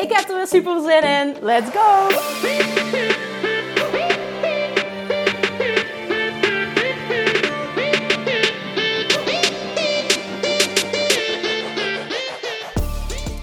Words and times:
Ik 0.00 0.12
heb 0.12 0.28
er 0.28 0.36
weer 0.36 0.46
super 0.46 0.80
zin 0.80 1.02
in. 1.02 1.36
Let's 1.40 1.70
go! 1.70 2.08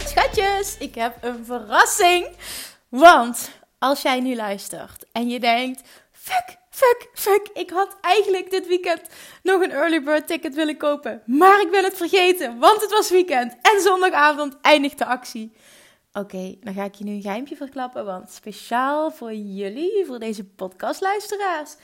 Schatjes, 0.06 0.78
ik 0.80 0.96
heb 0.96 1.18
een 1.22 1.46
verrassing. 1.46 2.28
Want 2.90 3.50
als 3.80 4.02
jij 4.02 4.20
nu 4.20 4.36
luistert 4.36 5.06
en 5.12 5.30
je 5.30 5.40
denkt: 5.40 5.82
fuck, 6.12 6.56
fuck, 6.70 7.08
fuck, 7.14 7.50
ik 7.54 7.70
had 7.70 7.98
eigenlijk 8.02 8.50
dit 8.50 8.68
weekend 8.68 9.02
nog 9.44 9.62
een 9.62 9.72
early 9.72 10.04
bird 10.04 10.28
ticket 10.28 10.56
willen 10.56 10.78
kopen. 10.78 11.22
Maar 11.26 11.62
ik 11.62 11.72
ben 11.72 11.84
het 11.84 11.98
vergeten, 11.98 12.60
want 12.60 12.82
het 12.82 12.92
was 12.92 13.10
weekend 13.10 13.56
en 13.62 13.82
zondagavond 13.82 14.58
eindigt 14.62 14.98
de 14.98 15.06
actie. 15.06 15.56
Oké, 16.18 16.56
dan 16.60 16.74
ga 16.74 16.84
ik 16.84 16.96
je 16.96 17.04
nu 17.04 17.12
een 17.12 17.22
geheimje 17.22 17.56
verklappen, 17.56 18.06
want 18.06 18.32
speciaal 18.32 19.12
voor 19.12 19.34
jullie, 19.34 20.06
voor 20.06 20.20
deze 20.20 20.44
podcastluisteraars, 20.44 21.76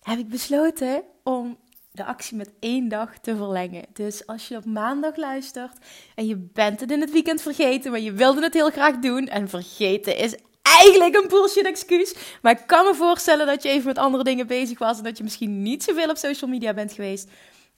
heb 0.00 0.18
ik 0.18 0.28
besloten 0.28 1.02
om 1.22 1.58
de 1.92 2.04
actie 2.04 2.36
met 2.36 2.50
één 2.60 2.88
dag 2.88 3.18
te 3.18 3.36
verlengen. 3.36 3.84
Dus 3.92 4.26
als 4.26 4.48
je 4.48 4.56
op 4.56 4.64
maandag 4.64 5.16
luistert 5.16 5.78
en 6.14 6.26
je 6.26 6.36
bent 6.36 6.80
het 6.80 6.90
in 6.90 7.00
het 7.00 7.10
weekend 7.10 7.42
vergeten, 7.42 7.90
maar 7.90 8.00
je 8.00 8.12
wilde 8.12 8.42
het 8.42 8.54
heel 8.54 8.70
graag 8.70 8.98
doen 8.98 9.26
en 9.26 9.48
vergeten 9.48 10.16
is 10.16 10.34
eigenlijk 10.62 11.14
een 11.14 11.28
bullshit 11.28 11.66
excuus. 11.66 12.14
Maar 12.42 12.52
ik 12.52 12.66
kan 12.66 12.84
me 12.84 12.94
voorstellen 12.94 13.46
dat 13.46 13.62
je 13.62 13.68
even 13.68 13.86
met 13.86 13.98
andere 13.98 14.24
dingen 14.24 14.46
bezig 14.46 14.78
was 14.78 14.98
en 14.98 15.04
dat 15.04 15.16
je 15.16 15.24
misschien 15.24 15.62
niet 15.62 15.82
zoveel 15.82 16.10
op 16.10 16.16
social 16.16 16.50
media 16.50 16.74
bent 16.74 16.92
geweest 16.92 17.30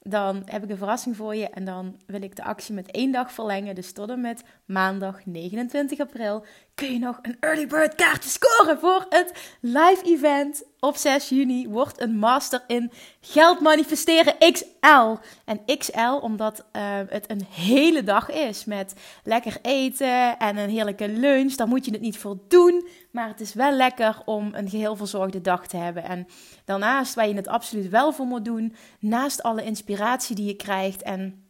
dan 0.03 0.41
heb 0.45 0.63
ik 0.63 0.69
een 0.69 0.77
verrassing 0.77 1.15
voor 1.15 1.35
je. 1.35 1.49
En 1.49 1.65
dan 1.65 1.99
wil 2.05 2.21
ik 2.21 2.35
de 2.35 2.43
actie 2.43 2.73
met 2.73 2.91
één 2.91 3.11
dag 3.11 3.31
verlengen. 3.31 3.75
Dus 3.75 3.93
tot 3.93 4.09
en 4.09 4.21
met 4.21 4.43
maandag 4.65 5.25
29 5.25 5.99
april 5.99 6.45
kun 6.75 6.93
je 6.93 6.99
nog 6.99 7.19
een 7.21 7.37
early 7.39 7.67
bird 7.67 7.95
kaartje 7.95 8.29
scoren 8.29 8.79
voor 8.79 9.05
het 9.09 9.57
live 9.61 10.01
event. 10.03 10.63
Op 10.83 10.95
6 10.95 11.29
juni 11.29 11.67
wordt 11.67 12.01
een 12.01 12.17
master 12.17 12.63
in 12.67 12.91
geld 13.19 13.59
manifesteren 13.59 14.51
XL. 14.51 15.15
En 15.45 15.77
XL 15.77 16.19
omdat 16.21 16.65
uh, 16.75 16.81
het 17.07 17.29
een 17.29 17.45
hele 17.49 18.03
dag 18.03 18.29
is 18.29 18.65
met 18.65 18.93
lekker 19.23 19.57
eten 19.61 20.37
en 20.37 20.57
een 20.57 20.69
heerlijke 20.69 21.07
lunch. 21.09 21.53
Daar 21.53 21.67
moet 21.67 21.85
je 21.85 21.91
het 21.91 22.01
niet 22.01 22.17
voor 22.17 22.37
doen. 22.47 22.87
Maar 23.11 23.27
het 23.27 23.39
is 23.39 23.53
wel 23.53 23.71
lekker 23.71 24.21
om 24.25 24.49
een 24.53 24.69
geheel 24.69 24.95
verzorgde 24.95 25.41
dag 25.41 25.67
te 25.67 25.77
hebben. 25.77 26.03
En 26.03 26.27
daarnaast, 26.65 27.13
waar 27.13 27.27
je 27.27 27.35
het 27.35 27.47
absoluut 27.47 27.89
wel 27.89 28.13
voor 28.13 28.25
moet 28.25 28.45
doen, 28.45 28.75
naast 28.99 29.43
alle 29.43 29.63
inspiratie 29.63 30.35
die 30.35 30.45
je 30.45 30.55
krijgt 30.55 31.01
en 31.01 31.45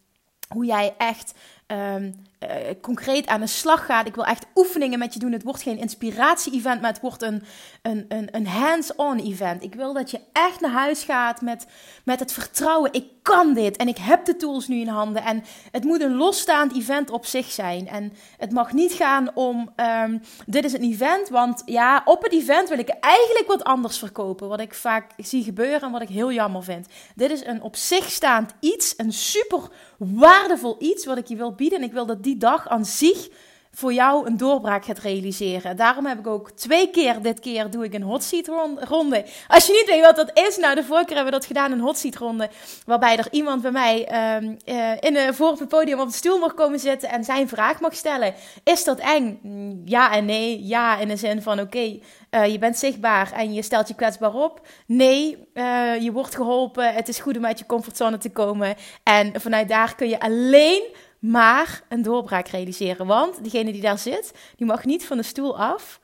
hoe 0.48 0.66
jij 0.66 0.94
echt 0.98 1.34
um, 1.68 2.16
uh, 2.44 2.50
concreet 2.82 3.28
aan 3.28 3.40
de 3.40 3.48
slag 3.48 3.86
gaat. 3.86 4.08
Ik 4.08 4.16
wil 4.16 4.26
echt 4.26 4.46
oefeningen 4.56 5.00
met 5.00 5.14
je 5.14 5.20
doen. 5.20 5.32
Het 5.32 5.44
wordt 5.44 5.62
geen 5.62 5.78
inspiratie-event, 5.78 6.82
maar 6.82 6.92
het 6.92 7.02
wordt 7.02 7.22
een, 7.22 7.44
een, 7.82 8.06
een, 8.08 8.28
een 8.32 8.48
hands-on 8.48 9.20
event. 9.20 9.64
Ik 9.64 9.76
wil 9.76 9.94
dat 9.94 10.12
je 10.12 10.20
echt 10.32 10.60
naar 10.60 10.72
huis 10.72 11.04
gaat 11.04 11.42
met, 11.42 11.66
met 12.04 12.20
het 12.20 12.34
vertrouwen. 12.34 12.94
Ik 12.94 13.06
kan 13.22 13.54
dit 13.54 13.78
en 13.78 13.88
ik 13.88 13.98
heb 13.98 14.26
de 14.26 14.36
tools 14.36 14.68
nu 14.68 14.80
in 14.80 14.88
handen. 14.88 15.24
En 15.24 15.44
het 15.72 15.84
moet 15.84 16.02
een 16.02 16.16
losstaand 16.16 16.76
event 16.76 17.10
op 17.10 17.26
zich 17.26 17.52
zijn. 17.52 17.88
En 17.88 18.14
het 18.38 18.52
mag 18.52 18.74
niet 18.74 18.94
gaan 18.94 19.36
om, 19.36 19.74
um, 19.76 20.22
dit 20.46 20.66
is 20.66 20.74
een 20.74 20.92
event, 20.92 21.30
want 21.30 21.62
ja, 21.66 22.02
op 22.06 22.24
het 22.24 22.34
event 22.34 22.70
wil 22.70 22.80
ik 22.80 22.90
eigenlijk 22.90 23.48
wat 23.48 23.64
anders 23.64 23.98
verkopen. 23.98 24.48
Wat 24.48 24.60
ik 24.60 24.74
vaak 24.74 25.12
zie 25.18 25.44
gebeuren 25.44 25.82
en 25.82 25.92
wat 25.92 26.02
ik 26.02 26.10
heel 26.10 26.32
jammer 26.32 26.64
vind. 26.64 26.88
Dit 27.16 27.32
is 27.32 27.46
een 27.46 27.62
op 27.62 27.76
zich 27.76 28.12
staand 28.12 28.54
iets, 28.60 28.94
een 28.98 29.14
super 29.14 29.62
waardevol 29.98 30.76
iets 30.80 31.06
wat 31.06 31.18
ik 31.18 31.28
je 31.28 31.36
wil 31.36 31.54
bieden. 31.54 31.80
En 31.80 31.86
ik 31.86 31.94
wil 31.94 32.06
dat 32.06 32.24
die 32.24 32.31
dag 32.38 32.68
aan 32.68 32.86
zich 32.86 33.30
voor 33.74 33.94
jou 33.94 34.28
een 34.28 34.38
doorbraak 34.38 34.86
gaat 34.86 35.00
realiseren. 35.00 35.78
Daarom 35.78 36.06
heb 36.06 36.20
ik 36.20 36.28
ook 36.28 36.52
twee 36.52 36.90
keer, 36.90 37.22
dit 37.22 37.40
keer 37.40 37.70
doe 37.70 37.84
ik 37.84 37.94
een 37.94 38.02
hot 38.02 38.24
seat 38.24 38.48
ronde. 38.80 39.26
Als 39.48 39.66
je 39.66 39.74
niet 39.74 39.96
weet 39.96 40.02
wat 40.02 40.16
dat 40.16 40.48
is, 40.48 40.58
nou 40.58 40.76
de 40.76 40.84
vorige 40.84 41.14
hebben 41.14 41.26
we 41.26 41.32
dat 41.32 41.46
gedaan, 41.46 41.72
een 41.72 41.80
hot 41.80 41.98
seat 41.98 42.16
ronde. 42.16 42.50
Waarbij 42.86 43.18
er 43.18 43.28
iemand 43.32 43.62
bij 43.62 43.72
mij 43.72 43.98
um, 44.36 44.58
uh, 44.66 44.92
in 45.00 45.14
de, 45.14 45.30
voor 45.34 45.50
op 45.50 45.60
het 45.60 45.68
podium 45.68 46.00
op 46.00 46.08
de 46.08 46.14
stoel 46.14 46.40
mag 46.40 46.54
komen 46.54 46.80
zitten 46.80 47.10
en 47.10 47.24
zijn 47.24 47.48
vraag 47.48 47.80
mag 47.80 47.96
stellen. 47.96 48.34
Is 48.64 48.84
dat 48.84 49.00
eng? 49.00 49.40
Mm, 49.42 49.82
ja 49.86 50.12
en 50.12 50.26
nee. 50.26 50.66
Ja 50.66 50.98
in 50.98 51.08
de 51.08 51.18
zin 51.18 51.42
van 51.42 51.60
oké, 51.60 52.00
uh, 52.32 52.46
je 52.46 52.60
bent 52.60 52.78
zichtbaar 52.78 53.32
en 53.32 53.54
je 53.54 53.62
stelt 53.62 53.88
je 53.88 53.96
kwetsbaar 53.96 54.34
op. 54.34 54.68
Nee, 54.86 55.48
uh, 55.54 56.02
je 56.02 56.12
wordt 56.12 56.36
geholpen. 56.36 56.94
Het 56.94 57.08
is 57.08 57.20
goed 57.20 57.38
om 57.38 57.46
uit 57.46 57.60
je 57.60 57.66
comfortzone 57.66 58.18
te 58.18 58.32
komen. 58.32 58.76
En 59.04 59.42
vanuit 59.42 59.68
daar 59.70 59.96
kun 59.96 60.10
je 60.10 60.20
alleen 60.20 60.82
maar 61.22 61.82
een 61.90 62.02
doorbraak 62.02 62.48
realiseren. 62.48 63.06
Want 63.06 63.42
diegene 63.42 63.72
die 63.72 63.82
daar 63.82 64.00
zit, 64.00 64.32
die 64.56 64.66
mag 64.66 64.86
niet 64.86 65.06
van 65.06 65.18
de 65.18 65.24
stoel 65.24 65.58
af 65.60 66.00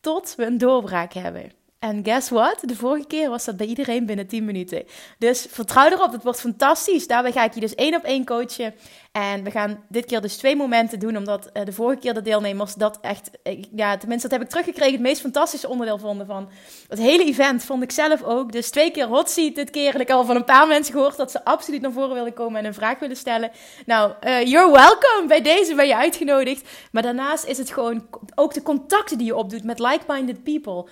tot 0.00 0.34
we 0.36 0.44
een 0.44 0.58
doorbraak 0.58 1.12
hebben. 1.12 1.52
En 1.80 2.04
guess 2.04 2.28
what? 2.28 2.58
De 2.60 2.76
vorige 2.76 3.06
keer 3.06 3.30
was 3.30 3.44
dat 3.44 3.56
bij 3.56 3.66
iedereen 3.66 4.06
binnen 4.06 4.26
10 4.26 4.44
minuten. 4.44 4.84
Dus 5.18 5.46
vertrouw 5.50 5.90
erop, 5.90 6.12
het 6.12 6.22
wordt 6.22 6.40
fantastisch. 6.40 7.06
Daarbij 7.06 7.32
ga 7.32 7.44
ik 7.44 7.54
je 7.54 7.60
dus 7.60 7.74
één 7.74 7.94
op 7.94 8.02
één 8.02 8.24
coachen. 8.24 8.74
En 9.12 9.44
we 9.44 9.50
gaan 9.50 9.84
dit 9.88 10.04
keer 10.04 10.20
dus 10.20 10.36
twee 10.36 10.56
momenten 10.56 10.98
doen, 10.98 11.16
omdat 11.16 11.50
uh, 11.52 11.64
de 11.64 11.72
vorige 11.72 12.00
keer 12.00 12.14
de 12.14 12.22
deelnemers 12.22 12.74
dat 12.74 12.98
echt, 13.00 13.30
uh, 13.44 13.62
ja, 13.74 13.96
tenminste 13.96 14.28
dat 14.28 14.38
heb 14.38 14.46
ik 14.46 14.52
teruggekregen, 14.52 14.92
het 14.92 15.02
meest 15.02 15.20
fantastische 15.20 15.68
onderdeel 15.68 15.98
vonden 15.98 16.26
van 16.26 16.50
het 16.88 16.98
hele 16.98 17.24
event. 17.24 17.64
Vond 17.64 17.82
ik 17.82 17.90
zelf 17.90 18.22
ook. 18.22 18.52
Dus 18.52 18.70
twee 18.70 18.90
keer 18.90 19.06
hot 19.06 19.30
seat 19.30 19.54
dit 19.54 19.70
keer. 19.70 19.94
En 19.94 20.00
ik 20.00 20.08
heb 20.08 20.16
al 20.16 20.24
van 20.24 20.36
een 20.36 20.44
paar 20.44 20.66
mensen 20.66 20.94
gehoord 20.94 21.16
dat 21.16 21.30
ze 21.30 21.44
absoluut 21.44 21.80
naar 21.80 21.92
voren 21.92 22.14
willen 22.14 22.34
komen 22.34 22.60
en 22.60 22.66
een 22.66 22.74
vraag 22.74 22.98
willen 22.98 23.16
stellen. 23.16 23.50
Nou, 23.86 24.12
uh, 24.24 24.44
you're 24.44 24.72
welcome. 24.72 25.24
Bij 25.26 25.42
deze 25.42 25.74
ben 25.74 25.86
je 25.86 25.96
uitgenodigd. 25.96 26.68
Maar 26.92 27.02
daarnaast 27.02 27.44
is 27.44 27.58
het 27.58 27.70
gewoon 27.70 28.06
ook 28.34 28.54
de 28.54 28.62
contacten 28.62 29.18
die 29.18 29.26
je 29.26 29.36
opdoet 29.36 29.64
met 29.64 29.78
like-minded 29.78 30.42
people 30.42 30.86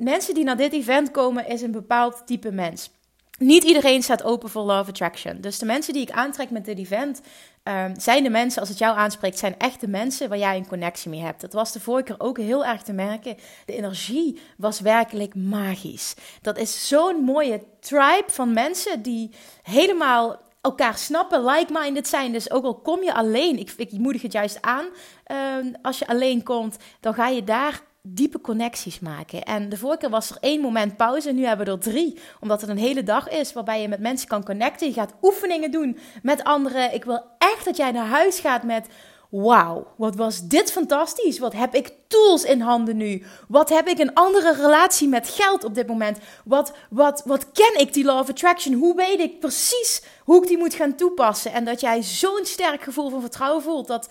mensen 0.00 0.34
die 0.34 0.44
naar 0.44 0.56
dit 0.56 0.72
event 0.72 1.10
komen, 1.10 1.48
is 1.48 1.62
een 1.62 1.70
bepaald 1.70 2.22
type 2.26 2.52
mens. 2.52 2.90
Niet 3.38 3.64
iedereen 3.64 4.02
staat 4.02 4.22
open 4.22 4.48
voor 4.48 4.62
love 4.62 4.90
attraction. 4.90 5.40
Dus 5.40 5.58
de 5.58 5.66
mensen 5.66 5.92
die 5.92 6.02
ik 6.02 6.10
aantrek 6.10 6.50
met 6.50 6.64
dit 6.64 6.78
event, 6.78 7.20
um, 7.64 7.94
zijn 8.00 8.22
de 8.22 8.30
mensen, 8.30 8.60
als 8.60 8.68
het 8.68 8.78
jou 8.78 8.96
aanspreekt, 8.96 9.38
zijn 9.38 9.58
echt 9.58 9.80
de 9.80 9.88
mensen 9.88 10.28
waar 10.28 10.38
jij 10.38 10.56
een 10.56 10.66
connectie 10.66 11.10
mee 11.10 11.20
hebt. 11.20 11.40
Dat 11.40 11.52
was 11.52 11.72
de 11.72 11.80
vorige 11.80 12.04
keer 12.04 12.14
ook 12.18 12.38
heel 12.38 12.64
erg 12.64 12.82
te 12.82 12.92
merken. 12.92 13.36
De 13.66 13.76
energie 13.76 14.40
was 14.56 14.80
werkelijk 14.80 15.34
magisch. 15.34 16.14
Dat 16.42 16.58
is 16.58 16.88
zo'n 16.88 17.24
mooie 17.24 17.62
tribe 17.80 18.24
van 18.26 18.52
mensen 18.52 19.02
die 19.02 19.30
helemaal 19.62 20.40
elkaar 20.60 20.98
snappen, 20.98 21.44
like-minded 21.44 22.08
zijn. 22.08 22.32
Dus 22.32 22.50
ook 22.50 22.64
al 22.64 22.74
kom 22.74 23.02
je 23.02 23.14
alleen, 23.14 23.58
ik, 23.58 23.72
ik 23.76 23.92
moedig 23.92 24.22
het 24.22 24.32
juist 24.32 24.62
aan, 24.62 24.84
uh, 25.26 25.74
als 25.82 25.98
je 25.98 26.06
alleen 26.06 26.42
komt, 26.42 26.76
dan 27.00 27.14
ga 27.14 27.28
je 27.28 27.44
daar 27.44 27.80
diepe 28.02 28.40
connecties 28.40 29.00
maken. 29.00 29.42
En 29.42 29.68
de 29.68 29.76
vorige 29.76 29.98
keer 29.98 30.10
was 30.10 30.30
er 30.30 30.36
één 30.40 30.60
moment 30.60 30.96
pauze, 30.96 31.32
nu 31.32 31.44
hebben 31.44 31.66
we 31.66 31.72
er 31.72 31.78
drie. 31.78 32.18
Omdat 32.40 32.60
het 32.60 32.70
een 32.70 32.78
hele 32.78 33.02
dag 33.02 33.28
is 33.28 33.52
waarbij 33.52 33.82
je 33.82 33.88
met 33.88 34.00
mensen 34.00 34.28
kan 34.28 34.44
connecten. 34.44 34.86
Je 34.86 34.92
gaat 34.92 35.14
oefeningen 35.22 35.70
doen 35.70 35.98
met 36.22 36.44
anderen. 36.44 36.94
Ik 36.94 37.04
wil 37.04 37.22
echt 37.38 37.64
dat 37.64 37.76
jij 37.76 37.90
naar 37.90 38.06
huis 38.06 38.38
gaat 38.38 38.62
met... 38.62 38.86
Wauw, 39.30 39.86
wat 39.96 40.16
was 40.16 40.48
dit 40.48 40.72
fantastisch. 40.72 41.38
Wat 41.38 41.52
heb 41.52 41.74
ik 41.74 41.92
tools 42.08 42.44
in 42.44 42.60
handen 42.60 42.96
nu? 42.96 43.24
Wat 43.48 43.68
heb 43.68 43.88
ik 43.88 43.98
een 43.98 44.14
andere 44.14 44.54
relatie 44.54 45.08
met 45.08 45.28
geld 45.28 45.64
op 45.64 45.74
dit 45.74 45.86
moment? 45.86 46.18
Wat, 46.44 46.72
wat, 46.88 47.22
wat 47.24 47.52
ken 47.52 47.80
ik 47.80 47.92
die 47.92 48.04
law 48.04 48.18
of 48.18 48.28
attraction? 48.28 48.74
Hoe 48.74 48.94
weet 48.94 49.20
ik 49.20 49.40
precies 49.40 50.02
hoe 50.24 50.42
ik 50.42 50.48
die 50.48 50.58
moet 50.58 50.74
gaan 50.74 50.96
toepassen? 50.96 51.52
En 51.52 51.64
dat 51.64 51.80
jij 51.80 52.02
zo'n 52.02 52.44
sterk 52.44 52.82
gevoel 52.82 53.10
van 53.10 53.20
vertrouwen 53.20 53.62
voelt 53.62 53.86
dat 53.86 54.08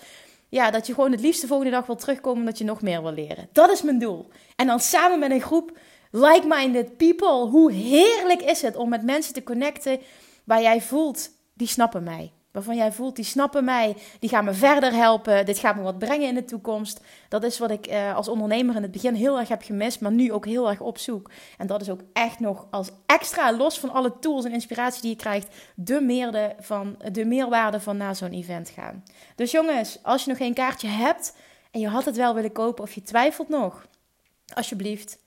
ja, 0.49 0.71
dat 0.71 0.87
je 0.87 0.93
gewoon 0.93 1.11
het 1.11 1.21
liefst 1.21 1.41
de 1.41 1.47
volgende 1.47 1.71
dag 1.71 1.85
wil 1.85 1.95
terugkomen 1.95 2.39
omdat 2.39 2.57
je 2.57 2.63
nog 2.63 2.81
meer 2.81 3.01
wil 3.01 3.13
leren. 3.13 3.49
Dat 3.51 3.71
is 3.71 3.81
mijn 3.81 3.99
doel. 3.99 4.27
En 4.55 4.67
dan 4.67 4.79
samen 4.79 5.19
met 5.19 5.31
een 5.31 5.41
groep 5.41 5.77
like-minded 6.11 6.97
people. 6.97 7.47
Hoe 7.47 7.71
heerlijk 7.71 8.41
is 8.41 8.61
het 8.61 8.75
om 8.75 8.89
met 8.89 9.03
mensen 9.03 9.33
te 9.33 9.43
connecten 9.43 9.99
waar 10.43 10.61
jij 10.61 10.81
voelt, 10.81 11.29
die 11.53 11.67
snappen 11.67 12.03
mij 12.03 12.31
waarvan 12.51 12.75
jij 12.75 12.91
voelt, 12.91 13.15
die 13.15 13.25
snappen 13.25 13.63
mij, 13.63 13.95
die 14.19 14.29
gaan 14.29 14.45
me 14.45 14.53
verder 14.53 14.93
helpen, 14.93 15.45
dit 15.45 15.57
gaat 15.57 15.75
me 15.75 15.81
wat 15.81 15.99
brengen 15.99 16.27
in 16.27 16.33
de 16.33 16.45
toekomst. 16.45 17.01
Dat 17.29 17.43
is 17.43 17.59
wat 17.59 17.71
ik 17.71 17.87
uh, 17.87 18.15
als 18.15 18.27
ondernemer 18.27 18.75
in 18.75 18.81
het 18.81 18.91
begin 18.91 19.13
heel 19.13 19.39
erg 19.39 19.47
heb 19.47 19.61
gemist, 19.61 20.01
maar 20.01 20.11
nu 20.11 20.31
ook 20.31 20.45
heel 20.45 20.69
erg 20.69 20.79
opzoek. 20.79 21.29
En 21.57 21.67
dat 21.67 21.81
is 21.81 21.89
ook 21.89 22.01
echt 22.13 22.39
nog 22.39 22.67
als 22.71 22.89
extra, 23.05 23.53
los 23.53 23.79
van 23.79 23.91
alle 23.91 24.19
tools 24.19 24.45
en 24.45 24.51
inspiratie 24.51 25.01
die 25.01 25.11
je 25.11 25.15
krijgt, 25.15 25.55
de, 25.75 26.01
meerde 26.01 26.55
van, 26.59 26.97
de 27.11 27.25
meerwaarde 27.25 27.79
van 27.79 27.97
na 27.97 28.13
zo'n 28.13 28.33
event 28.33 28.69
gaan. 28.69 29.03
Dus 29.35 29.51
jongens, 29.51 29.99
als 30.03 30.23
je 30.23 30.29
nog 30.29 30.37
geen 30.37 30.53
kaartje 30.53 30.87
hebt 30.87 31.35
en 31.71 31.79
je 31.79 31.87
had 31.87 32.05
het 32.05 32.15
wel 32.15 32.33
willen 32.33 32.51
kopen 32.51 32.83
of 32.83 32.93
je 32.93 33.01
twijfelt 33.01 33.49
nog, 33.49 33.87
alsjeblieft, 34.53 35.17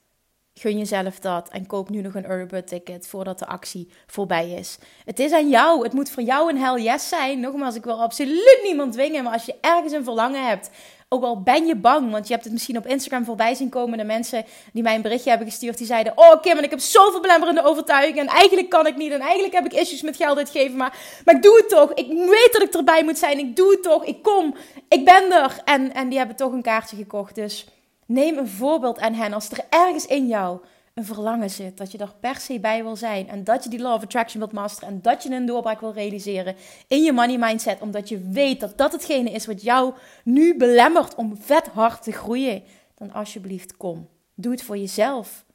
gun 0.53 0.77
jezelf 0.77 1.19
dat 1.19 1.49
en 1.49 1.67
koop 1.67 1.89
nu 1.89 2.01
nog 2.01 2.15
een 2.15 2.47
bird 2.47 2.67
ticket 2.67 3.07
voordat 3.07 3.39
de 3.39 3.45
actie 3.45 3.89
voorbij 4.07 4.49
is. 4.51 4.77
Het 5.05 5.19
is 5.19 5.31
aan 5.31 5.49
jou. 5.49 5.83
Het 5.83 5.93
moet 5.93 6.09
voor 6.09 6.23
jou 6.23 6.49
een 6.49 6.61
hell 6.61 6.81
yes 6.81 7.09
zijn. 7.09 7.39
Nogmaals, 7.39 7.75
ik 7.75 7.83
wil 7.83 8.01
absoluut 8.01 8.59
niemand 8.63 8.93
dwingen, 8.93 9.23
maar 9.23 9.33
als 9.33 9.45
je 9.45 9.55
ergens 9.61 9.93
een 9.93 10.03
verlangen 10.03 10.47
hebt, 10.47 10.69
ook 11.13 11.23
al 11.23 11.41
ben 11.41 11.65
je 11.65 11.75
bang, 11.75 12.11
want 12.11 12.27
je 12.27 12.33
hebt 12.33 12.45
het 12.45 12.53
misschien 12.53 12.77
op 12.77 12.87
Instagram 12.87 13.25
voorbij 13.25 13.55
zien 13.55 13.69
komen. 13.69 13.97
De 13.97 14.03
mensen 14.03 14.45
die 14.73 14.83
mij 14.83 14.95
een 14.95 15.01
berichtje 15.01 15.29
hebben 15.29 15.47
gestuurd, 15.47 15.77
die 15.77 15.87
zeiden: 15.87 16.13
Oh, 16.15 16.41
Kim, 16.41 16.57
en 16.57 16.63
ik 16.63 16.69
heb 16.69 16.79
zoveel 16.79 17.19
belemmerende 17.19 17.63
overtuigingen. 17.63 18.27
En 18.27 18.33
eigenlijk 18.33 18.69
kan 18.69 18.87
ik 18.87 18.95
niet. 18.95 19.11
En 19.11 19.19
eigenlijk 19.19 19.53
heb 19.53 19.65
ik 19.65 19.73
issues 19.73 20.01
met 20.01 20.15
geld 20.15 20.37
uitgeven. 20.37 20.77
Maar, 20.77 20.97
maar 21.25 21.35
ik 21.35 21.41
doe 21.41 21.57
het 21.57 21.69
toch. 21.69 21.93
Ik 21.93 22.07
weet 22.07 22.49
dat 22.51 22.61
ik 22.61 22.73
erbij 22.73 23.03
moet 23.03 23.17
zijn. 23.17 23.39
Ik 23.39 23.55
doe 23.55 23.71
het 23.71 23.83
toch. 23.83 24.05
Ik 24.05 24.23
kom. 24.23 24.55
Ik 24.87 25.05
ben 25.05 25.31
er. 25.31 25.61
En, 25.65 25.93
en 25.93 26.09
die 26.09 26.17
hebben 26.17 26.35
toch 26.35 26.51
een 26.51 26.61
kaartje 26.61 26.95
gekocht. 26.95 27.35
Dus 27.35 27.67
neem 28.05 28.37
een 28.37 28.47
voorbeeld 28.47 28.99
aan 28.99 29.13
hen. 29.13 29.33
Als 29.33 29.49
er 29.49 29.65
ergens 29.69 30.05
in 30.05 30.27
jou 30.27 30.59
een 30.93 31.05
verlangen 31.05 31.49
zit. 31.49 31.77
Dat 31.77 31.91
je 31.91 31.97
er 31.97 32.13
per 32.19 32.35
se 32.35 32.59
bij 32.59 32.83
wil 32.83 32.95
zijn. 32.95 33.29
En 33.29 33.43
dat 33.43 33.63
je 33.63 33.69
die 33.69 33.79
law 33.79 33.93
of 33.93 34.03
attraction 34.03 34.39
wilt 34.39 34.53
masteren. 34.53 34.89
En 34.89 35.01
dat 35.01 35.23
je 35.23 35.29
een 35.29 35.45
doorbraak 35.45 35.79
wil 35.79 35.93
realiseren 35.93 36.55
in 36.87 37.03
je 37.03 37.11
money 37.11 37.37
mindset. 37.37 37.81
Omdat 37.81 38.09
je 38.09 38.19
weet 38.19 38.59
dat 38.59 38.77
dat 38.77 38.91
hetgene 38.91 39.31
is 39.31 39.45
wat 39.45 39.61
jou 39.61 39.93
nu 40.23 40.57
belemmert 40.57 41.15
om 41.15 41.37
vet 41.37 41.67
hard 41.67 42.03
te 42.03 42.11
groeien. 42.11 42.63
Dan 42.95 43.13
alsjeblieft 43.13 43.77
kom. 43.77 44.09
Doe 44.35 44.51
het 44.51 44.63
voor 44.63 44.77
jezelf. 44.77 45.45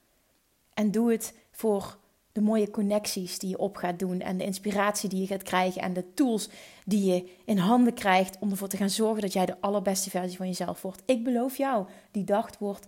En 0.75 0.91
doe 0.91 1.11
het 1.13 1.35
voor 1.51 1.99
de 2.33 2.41
mooie 2.41 2.71
connecties 2.71 3.39
die 3.39 3.51
je 3.51 3.59
op 3.59 3.77
gaat 3.77 3.99
doen. 3.99 4.21
En 4.21 4.39
de 4.39 4.45
inspiratie 4.45 5.09
die 5.09 5.21
je 5.21 5.27
gaat 5.27 5.43
krijgen. 5.43 5.83
En 5.83 5.93
de 5.93 6.15
tools 6.15 6.49
die 6.85 7.13
je 7.13 7.31
in 7.45 7.59
handen 7.59 7.95
krijgt. 7.95 8.37
Om 8.41 8.51
ervoor 8.51 8.69
te 8.69 8.77
gaan 8.77 8.91
zorgen 8.91 9.23
dat 9.23 9.33
jij 9.33 9.47
de 9.47 9.61
allerbeste 9.61 10.11
versie 10.11 10.37
van 10.37 10.47
jezelf 10.47 10.83
wordt. 10.83 11.03
Ik 11.07 11.25
beloof 11.25 11.57
jou, 11.57 11.87
die 12.11 12.25
dag 12.25 12.51
wordt 12.59 12.87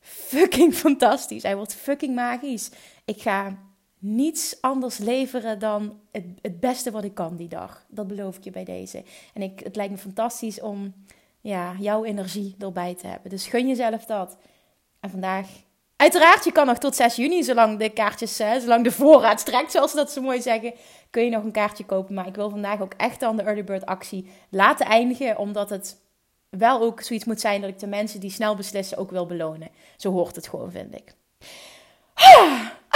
fucking 0.00 0.74
fantastisch. 0.74 1.42
Hij 1.42 1.56
wordt 1.56 1.74
fucking 1.74 2.14
magisch. 2.14 2.70
Ik 3.04 3.22
ga 3.22 3.58
niets 3.98 4.56
anders 4.60 4.98
leveren 4.98 5.58
dan 5.58 6.00
het, 6.10 6.24
het 6.40 6.60
beste 6.60 6.90
wat 6.90 7.04
ik 7.04 7.14
kan 7.14 7.36
die 7.36 7.48
dag. 7.48 7.86
Dat 7.88 8.06
beloof 8.06 8.36
ik 8.36 8.44
je 8.44 8.50
bij 8.50 8.64
deze. 8.64 9.04
En 9.34 9.42
ik, 9.42 9.60
het 9.60 9.76
lijkt 9.76 9.92
me 9.92 9.98
fantastisch 9.98 10.60
om 10.60 10.94
ja, 11.40 11.74
jouw 11.78 12.04
energie 12.04 12.54
erbij 12.58 12.94
te 12.94 13.06
hebben. 13.06 13.30
Dus 13.30 13.46
gun 13.46 13.68
jezelf 13.68 14.04
dat. 14.04 14.36
En 15.00 15.10
vandaag 15.10 15.48
Uiteraard, 16.02 16.44
je 16.44 16.52
kan 16.52 16.66
nog 16.66 16.78
tot 16.78 16.96
6 16.96 17.16
juni, 17.16 17.42
zolang 17.42 17.78
de 17.78 17.88
kaartjes, 17.88 18.38
hè, 18.38 18.60
zolang 18.60 18.84
de 18.84 18.90
voorraad 18.90 19.40
strekt, 19.40 19.72
zoals 19.72 19.90
ze 19.90 19.96
dat 19.96 20.12
zo 20.12 20.20
mooi 20.20 20.42
zeggen, 20.42 20.74
kun 21.10 21.24
je 21.24 21.30
nog 21.30 21.44
een 21.44 21.52
kaartje 21.52 21.84
kopen. 21.84 22.14
Maar 22.14 22.26
ik 22.26 22.34
wil 22.34 22.50
vandaag 22.50 22.80
ook 22.80 22.94
echt 22.96 23.20
dan 23.20 23.36
de 23.36 23.42
early 23.42 23.64
bird 23.64 23.86
actie 23.86 24.30
laten 24.50 24.86
eindigen, 24.86 25.38
omdat 25.38 25.70
het 25.70 25.96
wel 26.50 26.80
ook 26.80 27.00
zoiets 27.00 27.24
moet 27.24 27.40
zijn 27.40 27.60
dat 27.60 27.70
ik 27.70 27.78
de 27.78 27.86
mensen 27.86 28.20
die 28.20 28.30
snel 28.30 28.56
beslissen 28.56 28.98
ook 28.98 29.10
wil 29.10 29.26
belonen. 29.26 29.68
Zo 29.96 30.10
hoort 30.10 30.36
het 30.36 30.48
gewoon, 30.48 30.70
vind 30.70 30.94
ik. 30.94 31.14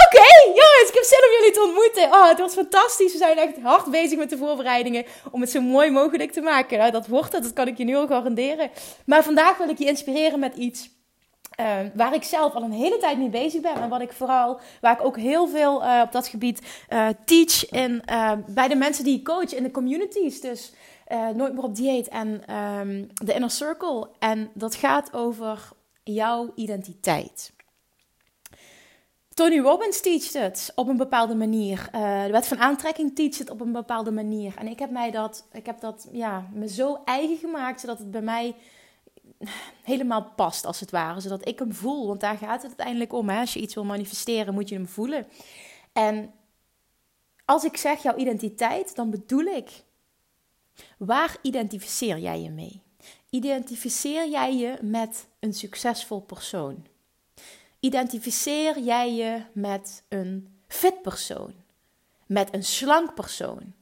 Oké, 0.05 0.27
jongens, 0.45 0.87
ik 0.87 0.93
heb 0.93 1.03
zin 1.03 1.23
om 1.27 1.35
jullie 1.37 1.53
te 1.53 1.63
ontmoeten. 1.65 2.03
Oh, 2.03 2.29
het 2.29 2.39
was 2.39 2.53
fantastisch. 2.53 3.11
We 3.11 3.17
zijn 3.17 3.37
echt 3.37 3.61
hard 3.61 3.91
bezig 3.91 4.17
met 4.17 4.29
de 4.29 4.37
voorbereidingen 4.37 5.05
om 5.31 5.41
het 5.41 5.51
zo 5.51 5.61
mooi 5.61 5.91
mogelijk 5.91 6.31
te 6.31 6.41
maken. 6.41 6.77
Nou, 6.77 6.91
dat 6.91 7.07
wordt 7.07 7.33
het, 7.33 7.43
dat 7.43 7.53
kan 7.53 7.67
ik 7.67 7.77
je 7.77 7.83
nu 7.83 7.95
al 7.95 8.07
garanderen. 8.07 8.69
Maar 9.05 9.23
vandaag 9.23 9.57
wil 9.57 9.69
ik 9.69 9.77
je 9.77 9.85
inspireren 9.85 10.39
met 10.39 10.55
iets 10.55 10.89
uh, 11.59 11.77
waar 11.93 12.13
ik 12.13 12.23
zelf 12.23 12.53
al 12.53 12.63
een 12.63 12.71
hele 12.71 12.97
tijd 12.97 13.17
mee 13.17 13.29
bezig 13.29 13.61
ben. 13.61 13.75
En 13.75 13.89
wat 13.89 14.01
ik 14.01 14.13
vooral, 14.13 14.59
waar 14.81 14.93
ik 14.99 15.05
ook 15.05 15.17
heel 15.17 15.47
veel 15.47 15.83
uh, 15.83 16.01
op 16.05 16.11
dat 16.11 16.27
gebied 16.27 16.85
uh, 16.89 17.07
teach 17.25 17.69
in, 17.69 18.03
bij 18.47 18.67
de 18.67 18.75
mensen 18.75 19.03
die 19.03 19.17
ik 19.17 19.25
coach 19.25 19.53
in 19.53 19.63
de 19.63 19.71
communities. 19.71 20.41
Dus 20.41 20.73
Nooit 21.35 21.53
meer 21.53 21.63
op 21.63 21.75
dieet 21.75 22.07
en 22.07 22.55
um, 22.55 23.07
de 23.13 23.33
Inner 23.33 23.51
Circle. 23.51 24.09
En 24.19 24.49
dat 24.53 24.75
gaat 24.75 25.13
over 25.13 25.69
jouw 26.03 26.51
identiteit. 26.55 27.53
Tony 29.33 29.59
Robbins 29.59 30.01
teacht 30.01 30.33
het 30.33 30.71
op 30.75 30.87
een 30.87 30.97
bepaalde 30.97 31.35
manier. 31.35 31.89
de 31.91 32.27
wet 32.31 32.47
van 32.47 32.59
aantrekking 32.59 33.15
teacht 33.15 33.39
het 33.39 33.49
op 33.49 33.61
een 33.61 33.71
bepaalde 33.71 34.11
manier. 34.11 34.53
En 34.57 34.67
ik 34.67 34.79
heb 34.79 34.89
mij 34.89 35.11
dat, 35.11 35.47
ik 35.51 35.65
heb 35.65 35.79
dat 35.79 36.07
ja, 36.11 36.47
me 36.53 36.67
zo 36.67 36.97
eigen 37.05 37.37
gemaakt, 37.37 37.79
zodat 37.79 37.97
het 37.97 38.11
bij 38.11 38.21
mij 38.21 38.55
helemaal 39.83 40.33
past, 40.35 40.65
als 40.65 40.79
het 40.79 40.91
ware. 40.91 41.19
Zodat 41.19 41.47
ik 41.47 41.59
hem 41.59 41.73
voel. 41.73 42.07
Want 42.07 42.19
daar 42.19 42.37
gaat 42.37 42.61
het 42.61 42.67
uiteindelijk 42.67 43.13
om. 43.13 43.29
Hè? 43.29 43.39
Als 43.39 43.53
je 43.53 43.59
iets 43.59 43.73
wil 43.73 43.85
manifesteren, 43.85 44.53
moet 44.53 44.69
je 44.69 44.75
hem 44.75 44.87
voelen. 44.87 45.27
En 45.93 46.33
als 47.45 47.63
ik 47.63 47.77
zeg 47.77 48.03
jouw 48.03 48.15
identiteit, 48.15 48.95
dan 48.95 49.09
bedoel 49.09 49.45
ik. 49.45 49.69
Waar 50.97 51.37
identificeer 51.41 52.17
jij 52.17 52.41
je 52.41 52.49
mee? 52.49 52.81
Identificeer 53.29 54.29
jij 54.29 54.55
je 54.55 54.77
met 54.81 55.27
een 55.39 55.53
succesvol 55.53 56.21
persoon? 56.21 56.87
Identificeer 57.79 58.79
jij 58.79 59.13
je 59.13 59.41
met 59.53 60.03
een 60.09 60.59
fit 60.67 61.01
persoon? 61.01 61.53
Met 62.25 62.53
een 62.53 62.63
slank 62.63 63.13
persoon? 63.13 63.73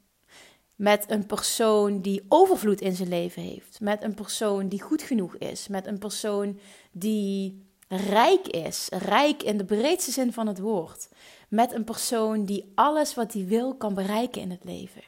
Met 0.75 1.06
een 1.07 1.25
persoon 1.25 2.01
die 2.01 2.25
overvloed 2.27 2.81
in 2.81 2.95
zijn 2.95 3.10
leven 3.10 3.42
heeft. 3.42 3.80
Met 3.80 4.04
een 4.04 4.13
persoon 4.13 4.68
die 4.68 4.81
goed 4.81 5.01
genoeg 5.01 5.36
is. 5.36 5.68
Met 5.68 5.88
een 5.88 6.00
persoon 6.00 6.60
die 6.92 7.66
rijk 7.88 8.48
is. 8.48 8.88
Rijk 8.89 9.44
in 9.44 9.57
de 9.57 9.66
breedste 9.66 10.12
zin 10.12 10.33
van 10.33 10.48
het 10.48 10.60
woord. 10.60 11.10
Met 11.50 11.74
een 11.74 11.83
persoon 11.83 12.45
die 12.45 12.72
alles 12.75 13.16
wat 13.16 13.33
hij 13.33 13.45
wil 13.45 13.75
kan 13.75 13.94
bereiken 13.94 14.42
in 14.42 14.51
het 14.51 14.63
leven. 14.63 15.04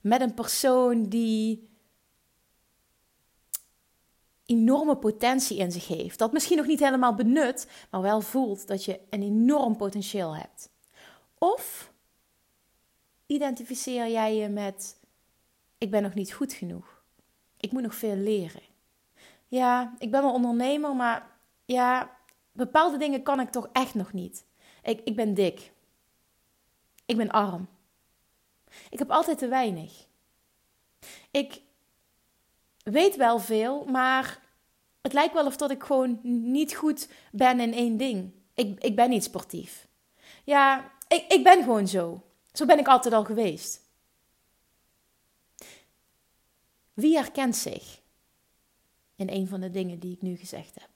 Met 0.00 0.20
een 0.20 0.34
persoon 0.34 1.08
die 1.08 1.68
enorme 4.46 4.96
potentie 4.96 5.56
in 5.56 5.72
zich 5.72 5.88
heeft. 5.88 6.18
Dat 6.18 6.32
misschien 6.32 6.56
nog 6.56 6.66
niet 6.66 6.80
helemaal 6.80 7.14
benut, 7.14 7.66
maar 7.90 8.02
wel 8.02 8.20
voelt 8.20 8.66
dat 8.66 8.84
je 8.84 9.00
een 9.10 9.22
enorm 9.22 9.76
potentieel 9.76 10.36
hebt. 10.36 10.70
Of 11.38 11.92
identificeer 13.26 14.08
jij 14.08 14.36
je 14.36 14.48
met: 14.48 15.00
ik 15.78 15.90
ben 15.90 16.02
nog 16.02 16.14
niet 16.14 16.32
goed 16.32 16.52
genoeg. 16.52 17.02
Ik 17.56 17.72
moet 17.72 17.82
nog 17.82 17.94
veel 17.94 18.16
leren. 18.16 18.62
Ja, 19.48 19.94
ik 19.98 20.10
ben 20.10 20.22
wel 20.22 20.32
ondernemer, 20.32 20.96
maar 20.96 21.30
ja, 21.64 22.16
bepaalde 22.52 22.96
dingen 22.96 23.22
kan 23.22 23.40
ik 23.40 23.50
toch 23.50 23.68
echt 23.72 23.94
nog 23.94 24.12
niet. 24.12 24.44
Ik, 24.82 25.00
ik 25.04 25.16
ben 25.16 25.34
dik. 25.34 25.72
Ik 27.06 27.16
ben 27.16 27.30
arm. 27.30 27.68
Ik 28.90 28.98
heb 28.98 29.10
altijd 29.10 29.38
te 29.38 29.48
weinig. 29.48 30.06
Ik 31.30 31.60
weet 32.82 33.16
wel 33.16 33.38
veel, 33.38 33.84
maar 33.84 34.40
het 35.02 35.12
lijkt 35.12 35.34
wel 35.34 35.46
of 35.46 35.56
dat 35.56 35.70
ik 35.70 35.82
gewoon 35.82 36.18
niet 36.52 36.74
goed 36.74 37.08
ben 37.32 37.60
in 37.60 37.72
één 37.72 37.96
ding. 37.96 38.32
Ik, 38.54 38.82
ik 38.84 38.96
ben 38.96 39.10
niet 39.10 39.24
sportief. 39.24 39.88
Ja, 40.44 40.90
ik, 41.08 41.24
ik 41.28 41.42
ben 41.44 41.62
gewoon 41.62 41.88
zo. 41.88 42.22
Zo 42.56 42.66
ben 42.66 42.78
ik 42.78 42.86
altijd 42.86 43.14
al 43.14 43.24
geweest. 43.24 43.80
Wie 46.94 47.16
herkent 47.16 47.56
zich 47.56 48.00
in 49.16 49.28
een 49.30 49.48
van 49.48 49.60
de 49.60 49.70
dingen 49.70 49.98
die 49.98 50.12
ik 50.12 50.22
nu 50.22 50.36
gezegd 50.36 50.74
heb? 50.74 50.88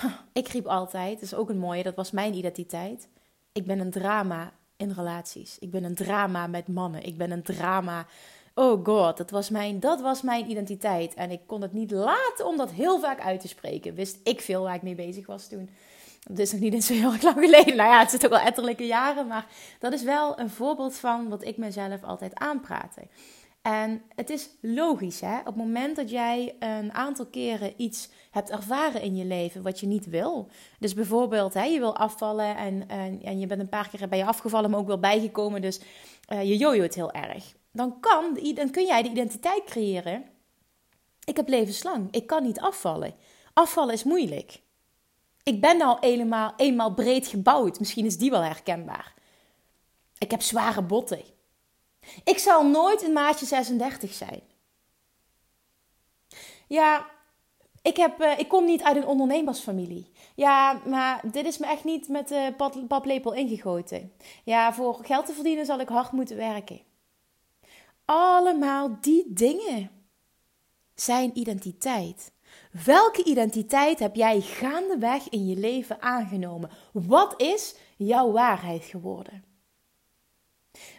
Ik 0.32 0.48
riep 0.48 0.66
altijd, 0.66 1.12
dat 1.12 1.22
is 1.22 1.34
ook 1.34 1.48
een 1.48 1.58
mooie, 1.58 1.82
dat 1.82 1.94
was 1.94 2.10
mijn 2.10 2.34
identiteit. 2.34 3.08
Ik 3.52 3.66
ben 3.66 3.78
een 3.78 3.90
drama 3.90 4.52
in 4.76 4.90
relaties. 4.90 5.58
Ik 5.58 5.70
ben 5.70 5.84
een 5.84 5.94
drama 5.94 6.46
met 6.46 6.68
mannen. 6.68 7.02
Ik 7.02 7.16
ben 7.16 7.30
een 7.30 7.42
drama. 7.42 8.06
Oh 8.54 8.84
god, 8.84 9.16
dat 9.16 9.30
was 9.30 9.50
mijn, 9.50 9.80
dat 9.80 10.00
was 10.00 10.22
mijn 10.22 10.50
identiteit. 10.50 11.14
En 11.14 11.30
ik 11.30 11.40
kon 11.46 11.62
het 11.62 11.72
niet 11.72 11.90
laten 11.90 12.46
om 12.46 12.56
dat 12.56 12.70
heel 12.70 13.00
vaak 13.00 13.20
uit 13.20 13.40
te 13.40 13.48
spreken. 13.48 13.94
Wist 13.94 14.18
ik 14.22 14.40
veel 14.40 14.62
waar 14.62 14.74
ik 14.74 14.82
mee 14.82 14.94
bezig 14.94 15.26
was 15.26 15.48
toen. 15.48 15.70
Dat 16.28 16.38
is 16.38 16.52
nog 16.52 16.60
niet 16.60 16.74
eens 16.74 16.86
zo 16.86 16.92
heel 16.92 17.12
erg 17.12 17.22
lang 17.22 17.38
geleden. 17.38 17.76
Nou 17.76 17.90
ja, 17.90 17.98
het 17.98 18.10
zit 18.10 18.26
ook 18.26 18.32
al 18.32 18.38
etterlijke 18.38 18.86
jaren. 18.86 19.26
Maar 19.26 19.46
dat 19.78 19.92
is 19.92 20.02
wel 20.02 20.38
een 20.38 20.50
voorbeeld 20.50 20.96
van 20.96 21.28
wat 21.28 21.44
ik 21.44 21.56
mezelf 21.56 22.04
altijd 22.04 22.34
aanpraatte. 22.34 23.02
En 23.62 24.02
het 24.14 24.30
is 24.30 24.48
logisch, 24.60 25.20
hè? 25.20 25.38
Op 25.38 25.44
het 25.44 25.56
moment 25.56 25.96
dat 25.96 26.10
jij 26.10 26.56
een 26.58 26.92
aantal 26.92 27.26
keren 27.26 27.72
iets 27.76 28.08
hebt 28.30 28.50
ervaren 28.50 29.02
in 29.02 29.16
je 29.16 29.24
leven 29.24 29.62
wat 29.62 29.80
je 29.80 29.86
niet 29.86 30.06
wil. 30.06 30.48
Dus 30.78 30.94
bijvoorbeeld, 30.94 31.54
hè, 31.54 31.64
je 31.64 31.78
wil 31.78 31.96
afvallen 31.96 32.56
en, 32.56 32.88
en, 32.88 33.22
en 33.22 33.40
je 33.40 33.46
bent 33.46 33.60
een 33.60 33.68
paar 33.68 33.88
keer 33.88 34.08
bij 34.08 34.18
je 34.18 34.24
afgevallen, 34.24 34.70
maar 34.70 34.80
ook 34.80 34.86
wel 34.86 34.98
bijgekomen. 34.98 35.60
Dus 35.60 35.80
uh, 36.32 36.42
je 36.42 36.56
jojo 36.56 36.82
het 36.82 36.94
heel 36.94 37.12
erg. 37.12 37.54
Dan, 37.72 38.00
kan, 38.00 38.38
dan 38.54 38.70
kun 38.70 38.86
jij 38.86 39.02
de 39.02 39.08
identiteit 39.08 39.64
creëren. 39.64 40.24
Ik 41.24 41.36
heb 41.36 41.48
levenslang. 41.48 42.08
Ik 42.10 42.26
kan 42.26 42.42
niet 42.42 42.60
afvallen. 42.60 43.14
Afvallen 43.52 43.94
is 43.94 44.04
moeilijk. 44.04 44.60
Ik 45.46 45.60
ben 45.60 45.82
al 45.82 45.98
eenmaal, 46.56 46.94
breed 46.94 47.26
gebouwd. 47.26 47.78
Misschien 47.78 48.04
is 48.04 48.18
die 48.18 48.30
wel 48.30 48.42
herkenbaar. 48.42 49.14
Ik 50.18 50.30
heb 50.30 50.42
zware 50.42 50.82
botten. 50.82 51.24
Ik 52.24 52.38
zal 52.38 52.68
nooit 52.68 53.02
een 53.02 53.12
maatje 53.12 53.46
36 53.46 54.12
zijn. 54.12 54.42
Ja, 56.68 57.06
ik, 57.82 57.96
heb, 57.96 58.20
uh, 58.20 58.38
ik 58.38 58.48
kom 58.48 58.64
niet 58.64 58.82
uit 58.82 58.96
een 58.96 59.06
ondernemersfamilie. 59.06 60.12
Ja, 60.34 60.80
maar 60.86 61.20
dit 61.30 61.46
is 61.46 61.58
me 61.58 61.66
echt 61.66 61.84
niet 61.84 62.08
met 62.08 62.28
de 62.28 62.54
paplepel 62.88 63.32
ingegoten. 63.32 64.12
Ja, 64.44 64.74
voor 64.74 65.04
geld 65.04 65.26
te 65.26 65.32
verdienen 65.32 65.66
zal 65.66 65.80
ik 65.80 65.88
hard 65.88 66.12
moeten 66.12 66.36
werken. 66.36 66.80
Allemaal 68.04 69.00
die 69.00 69.24
dingen. 69.28 69.90
zijn 70.94 71.38
identiteit. 71.38 72.32
Welke 72.84 73.24
identiteit 73.24 73.98
heb 73.98 74.14
jij 74.14 74.40
gaandeweg 74.40 75.28
in 75.28 75.46
je 75.46 75.56
leven 75.56 76.02
aangenomen? 76.02 76.70
Wat 76.92 77.40
is 77.40 77.74
jouw 77.96 78.30
waarheid 78.30 78.84
geworden? 78.84 79.44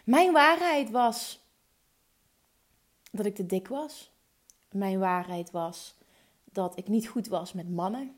Mijn 0.04 0.32
waarheid 0.32 0.90
was 0.90 1.40
dat 3.10 3.26
ik 3.26 3.34
te 3.34 3.46
dik 3.46 3.68
was. 3.68 4.10
Mijn 4.70 4.98
waarheid 4.98 5.50
was 5.50 5.94
dat 6.44 6.78
ik 6.78 6.88
niet 6.88 7.08
goed 7.08 7.26
was 7.26 7.52
met 7.52 7.70
mannen. 7.70 8.16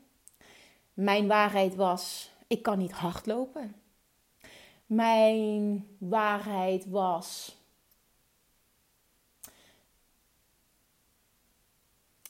Mijn 0.93 1.27
waarheid 1.27 1.75
was 1.75 2.31
ik 2.47 2.61
kan 2.61 2.77
niet 2.77 2.91
hardlopen. 2.91 3.75
Mijn 4.85 5.87
waarheid 5.97 6.85
was 6.85 7.57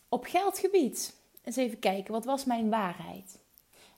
op 0.09 0.25
geldgebied. 0.25 1.19
Eens 1.43 1.55
even 1.55 1.79
kijken, 1.79 2.13
wat 2.13 2.25
was 2.25 2.45
mijn 2.45 2.69
waarheid? 2.69 3.39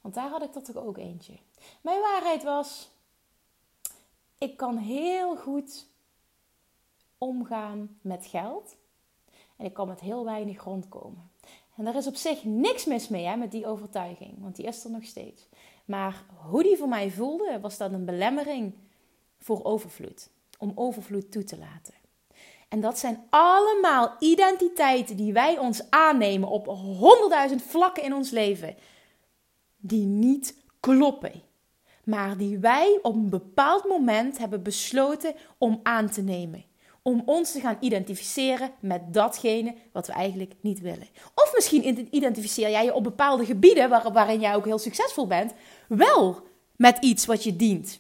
Want 0.01 0.15
daar 0.15 0.29
had 0.29 0.43
ik 0.43 0.53
dat 0.53 0.65
toch 0.65 0.75
ook 0.75 0.97
eentje. 0.97 1.37
Mijn 1.81 2.01
waarheid 2.01 2.43
was: 2.43 2.89
ik 4.37 4.57
kan 4.57 4.77
heel 4.77 5.35
goed 5.35 5.87
omgaan 7.17 7.97
met 8.01 8.25
geld. 8.25 8.75
En 9.55 9.65
ik 9.65 9.73
kan 9.73 9.87
met 9.87 9.99
heel 9.99 10.25
weinig 10.25 10.63
rondkomen. 10.63 11.31
En 11.75 11.85
daar 11.85 11.95
is 11.95 12.07
op 12.07 12.15
zich 12.15 12.43
niks 12.43 12.85
mis 12.85 13.07
mee 13.07 13.25
hè, 13.25 13.35
met 13.35 13.51
die 13.51 13.65
overtuiging, 13.65 14.41
want 14.41 14.55
die 14.55 14.65
is 14.65 14.83
er 14.83 14.91
nog 14.91 15.03
steeds. 15.03 15.47
Maar 15.85 16.25
hoe 16.35 16.63
die 16.63 16.77
voor 16.77 16.87
mij 16.87 17.11
voelde, 17.11 17.59
was 17.59 17.77
dat 17.77 17.91
een 17.91 18.05
belemmering 18.05 18.73
voor 19.39 19.63
overvloed. 19.63 20.29
Om 20.57 20.71
overvloed 20.75 21.31
toe 21.31 21.43
te 21.43 21.57
laten. 21.57 21.93
En 22.73 22.81
dat 22.81 22.99
zijn 22.99 23.23
allemaal 23.29 24.15
identiteiten 24.19 25.15
die 25.15 25.33
wij 25.33 25.57
ons 25.57 25.89
aannemen 25.89 26.49
op 26.49 26.65
honderdduizend 26.99 27.61
vlakken 27.61 28.03
in 28.03 28.13
ons 28.13 28.29
leven. 28.29 28.75
Die 29.77 30.05
niet 30.05 30.55
kloppen. 30.79 31.41
Maar 32.03 32.37
die 32.37 32.57
wij 32.57 32.99
op 33.01 33.15
een 33.15 33.29
bepaald 33.29 33.83
moment 33.83 34.37
hebben 34.37 34.63
besloten 34.63 35.35
om 35.57 35.79
aan 35.83 36.09
te 36.09 36.21
nemen. 36.21 36.65
Om 37.01 37.23
ons 37.25 37.51
te 37.51 37.59
gaan 37.59 37.77
identificeren 37.79 38.71
met 38.79 39.13
datgene 39.13 39.75
wat 39.91 40.07
we 40.07 40.13
eigenlijk 40.13 40.53
niet 40.61 40.79
willen. 40.79 41.07
Of 41.35 41.51
misschien 41.55 42.07
identificeer 42.15 42.69
jij 42.69 42.85
je 42.85 42.93
op 42.93 43.03
bepaalde 43.03 43.45
gebieden 43.45 43.89
waarin 44.13 44.39
jij 44.39 44.55
ook 44.55 44.65
heel 44.65 44.79
succesvol 44.79 45.27
bent, 45.27 45.53
wel 45.87 46.41
met 46.75 46.97
iets 47.01 47.25
wat 47.25 47.43
je 47.43 47.55
dient. 47.55 47.99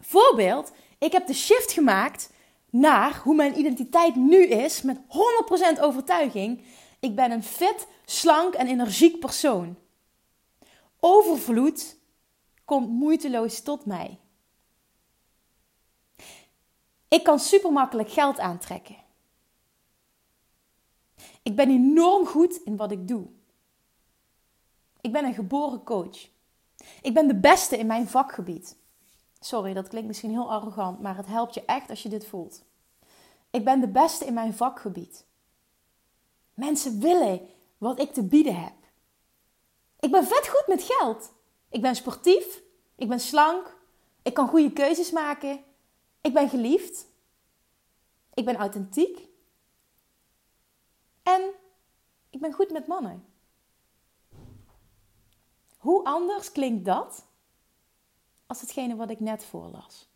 Voorbeeld, 0.00 0.72
ik 0.98 1.12
heb 1.12 1.26
de 1.26 1.34
shift 1.34 1.72
gemaakt 1.72 2.30
naar 2.70 3.20
hoe 3.22 3.34
mijn 3.34 3.58
identiteit 3.58 4.16
nu 4.16 4.46
is 4.46 4.82
met 4.82 4.98
100% 5.76 5.80
overtuiging. 5.80 6.64
Ik 7.00 7.14
ben 7.14 7.30
een 7.30 7.42
fit, 7.42 7.86
slank 8.04 8.54
en 8.54 8.66
energiek 8.66 9.20
persoon. 9.20 9.76
Overvloed 11.00 11.96
komt 12.64 12.88
moeiteloos 12.88 13.60
tot 13.60 13.86
mij. 13.86 14.18
Ik 17.08 17.22
kan 17.24 17.38
super 17.38 17.72
makkelijk 17.72 18.10
geld 18.10 18.38
aantrekken. 18.38 18.96
Ik 21.42 21.56
ben 21.56 21.70
enorm 21.70 22.26
goed 22.26 22.60
in 22.64 22.76
wat 22.76 22.90
ik 22.90 23.08
doe. 23.08 23.26
Ik 25.00 25.12
ben 25.12 25.24
een 25.24 25.34
geboren 25.34 25.82
coach. 25.82 26.28
Ik 27.02 27.14
ben 27.14 27.28
de 27.28 27.36
beste 27.36 27.78
in 27.78 27.86
mijn 27.86 28.08
vakgebied. 28.08 28.76
Sorry, 29.40 29.72
dat 29.72 29.88
klinkt 29.88 30.08
misschien 30.08 30.30
heel 30.30 30.50
arrogant, 30.50 31.00
maar 31.00 31.16
het 31.16 31.26
helpt 31.26 31.54
je 31.54 31.64
echt 31.64 31.90
als 31.90 32.02
je 32.02 32.08
dit 32.08 32.26
voelt. 32.26 32.64
Ik 33.50 33.64
ben 33.64 33.80
de 33.80 33.88
beste 33.88 34.24
in 34.24 34.34
mijn 34.34 34.54
vakgebied. 34.54 35.26
Mensen 36.54 37.00
willen 37.00 37.48
wat 37.78 38.00
ik 38.00 38.12
te 38.12 38.22
bieden 38.22 38.60
heb. 38.60 38.74
Ik 40.00 40.10
ben 40.10 40.26
vet 40.26 40.48
goed 40.48 40.66
met 40.66 40.82
geld. 40.82 41.32
Ik 41.68 41.80
ben 41.80 41.96
sportief. 41.96 42.62
Ik 42.96 43.08
ben 43.08 43.20
slank. 43.20 43.76
Ik 44.22 44.34
kan 44.34 44.48
goede 44.48 44.72
keuzes 44.72 45.10
maken. 45.10 45.64
Ik 46.20 46.34
ben 46.34 46.48
geliefd. 46.48 47.06
Ik 48.34 48.44
ben 48.44 48.56
authentiek. 48.56 49.28
En 51.22 51.42
ik 52.30 52.40
ben 52.40 52.52
goed 52.52 52.70
met 52.70 52.86
mannen. 52.86 53.24
Hoe 55.78 56.04
anders 56.04 56.52
klinkt 56.52 56.84
dat 56.84 57.26
als 58.50 58.60
hetgene 58.60 58.96
wat 58.96 59.10
ik 59.10 59.20
net 59.20 59.44
voorlas? 59.44 60.08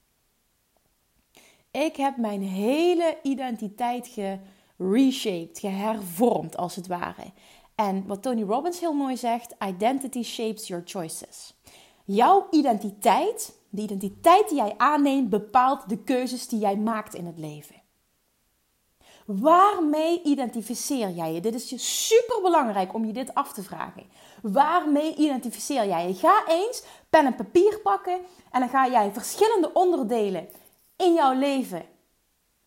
Ik 1.71 1.97
heb 1.97 2.17
mijn 2.17 2.43
hele 2.43 3.19
identiteit 3.23 4.11
gereshaped, 4.77 5.59
gehervormd 5.59 6.57
als 6.57 6.77
het 6.77 6.87
ware. 6.87 7.33
En 7.75 8.07
wat 8.07 8.23
Tony 8.23 8.43
Robbins 8.43 8.81
heel 8.81 8.93
mooi 8.93 9.17
zegt: 9.17 9.55
identity 9.67 10.23
shapes 10.23 10.67
your 10.67 10.83
choices. 10.87 11.55
Jouw 12.05 12.47
identiteit, 12.51 13.59
de 13.69 13.83
identiteit 13.83 14.49
die 14.49 14.59
jij 14.59 14.75
aanneemt, 14.77 15.31
bepaalt 15.31 15.89
de 15.89 15.99
keuzes 15.99 16.49
die 16.49 16.59
jij 16.59 16.77
maakt 16.77 17.15
in 17.15 17.27
het 17.27 17.39
leven. 17.39 17.83
Waarmee 19.25 20.23
identificeer 20.23 21.11
jij 21.11 21.33
je? 21.33 21.41
Dit 21.41 21.55
is 21.55 22.07
super 22.07 22.43
belangrijk 22.43 22.95
om 22.95 23.05
je 23.05 23.13
dit 23.13 23.35
af 23.35 23.53
te 23.53 23.63
vragen. 23.63 24.03
Waarmee 24.43 25.15
identificeer 25.15 25.87
jij 25.87 26.09
je? 26.09 26.15
Ga 26.15 26.47
eens 26.49 26.85
pen 27.11 27.27
en 27.27 27.35
papier 27.35 27.81
pakken 27.83 28.19
en 28.51 28.61
dan 28.61 28.69
ga 28.69 28.89
jij 28.89 29.13
verschillende 29.13 29.73
onderdelen 29.73 30.49
in 30.97 31.15
jouw 31.15 31.33
leven 31.33 31.83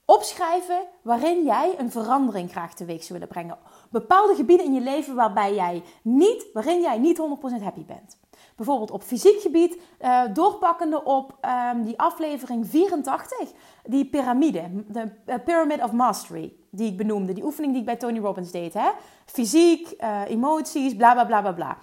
opschrijven 0.06 0.88
waarin 1.02 1.44
jij 1.44 1.80
een 1.80 1.92
verandering 1.92 2.52
graag 2.52 2.74
teweeg 2.74 3.04
zou 3.04 3.14
willen 3.14 3.34
brengen. 3.34 3.58
Bepaalde 3.90 4.36
gebieden 4.36 4.66
in 4.66 4.74
je 4.74 4.82
leven 4.82 5.16
waarbij 5.16 5.54
jij 5.56 5.84
niet, 6.02 6.46
waarin 6.54 6.82
jij 6.82 6.98
niet 6.98 7.20
100% 7.60 7.64
happy 7.64 7.86
bent. 7.86 8.18
Bijvoorbeeld 8.58 8.92
op 8.92 9.04
fysiek 9.04 9.42
gebied, 9.42 9.78
uh, 10.02 10.22
doorpakkende 10.34 11.04
op 11.04 11.38
um, 11.74 11.84
die 11.84 12.00
aflevering 12.00 12.68
84, 12.70 13.38
die 13.86 14.06
piramide, 14.06 14.64
de 14.88 15.12
uh, 15.26 15.36
Pyramid 15.46 15.84
of 15.84 15.92
Mastery, 15.92 16.54
die 16.72 16.92
ik 16.92 16.98
benoemde, 16.98 17.34
die 17.34 17.44
oefening 17.44 17.72
die 17.72 17.82
ik 17.82 17.88
bij 17.88 17.96
Tony 17.96 18.20
Robbins 18.20 18.52
deed. 18.52 18.74
Hè? 18.74 18.90
Fysiek, 19.26 19.94
uh, 20.00 20.22
emoties, 20.28 20.96
bla 20.96 21.14
bla 21.14 21.26
bla 21.26 21.42
bla 21.42 21.52
bla. 21.52 21.78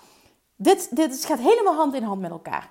Dit, 0.56 0.96
dit 0.96 1.24
gaat 1.24 1.38
helemaal 1.38 1.74
hand 1.74 1.94
in 1.94 2.02
hand 2.02 2.20
met 2.20 2.30
elkaar. 2.30 2.70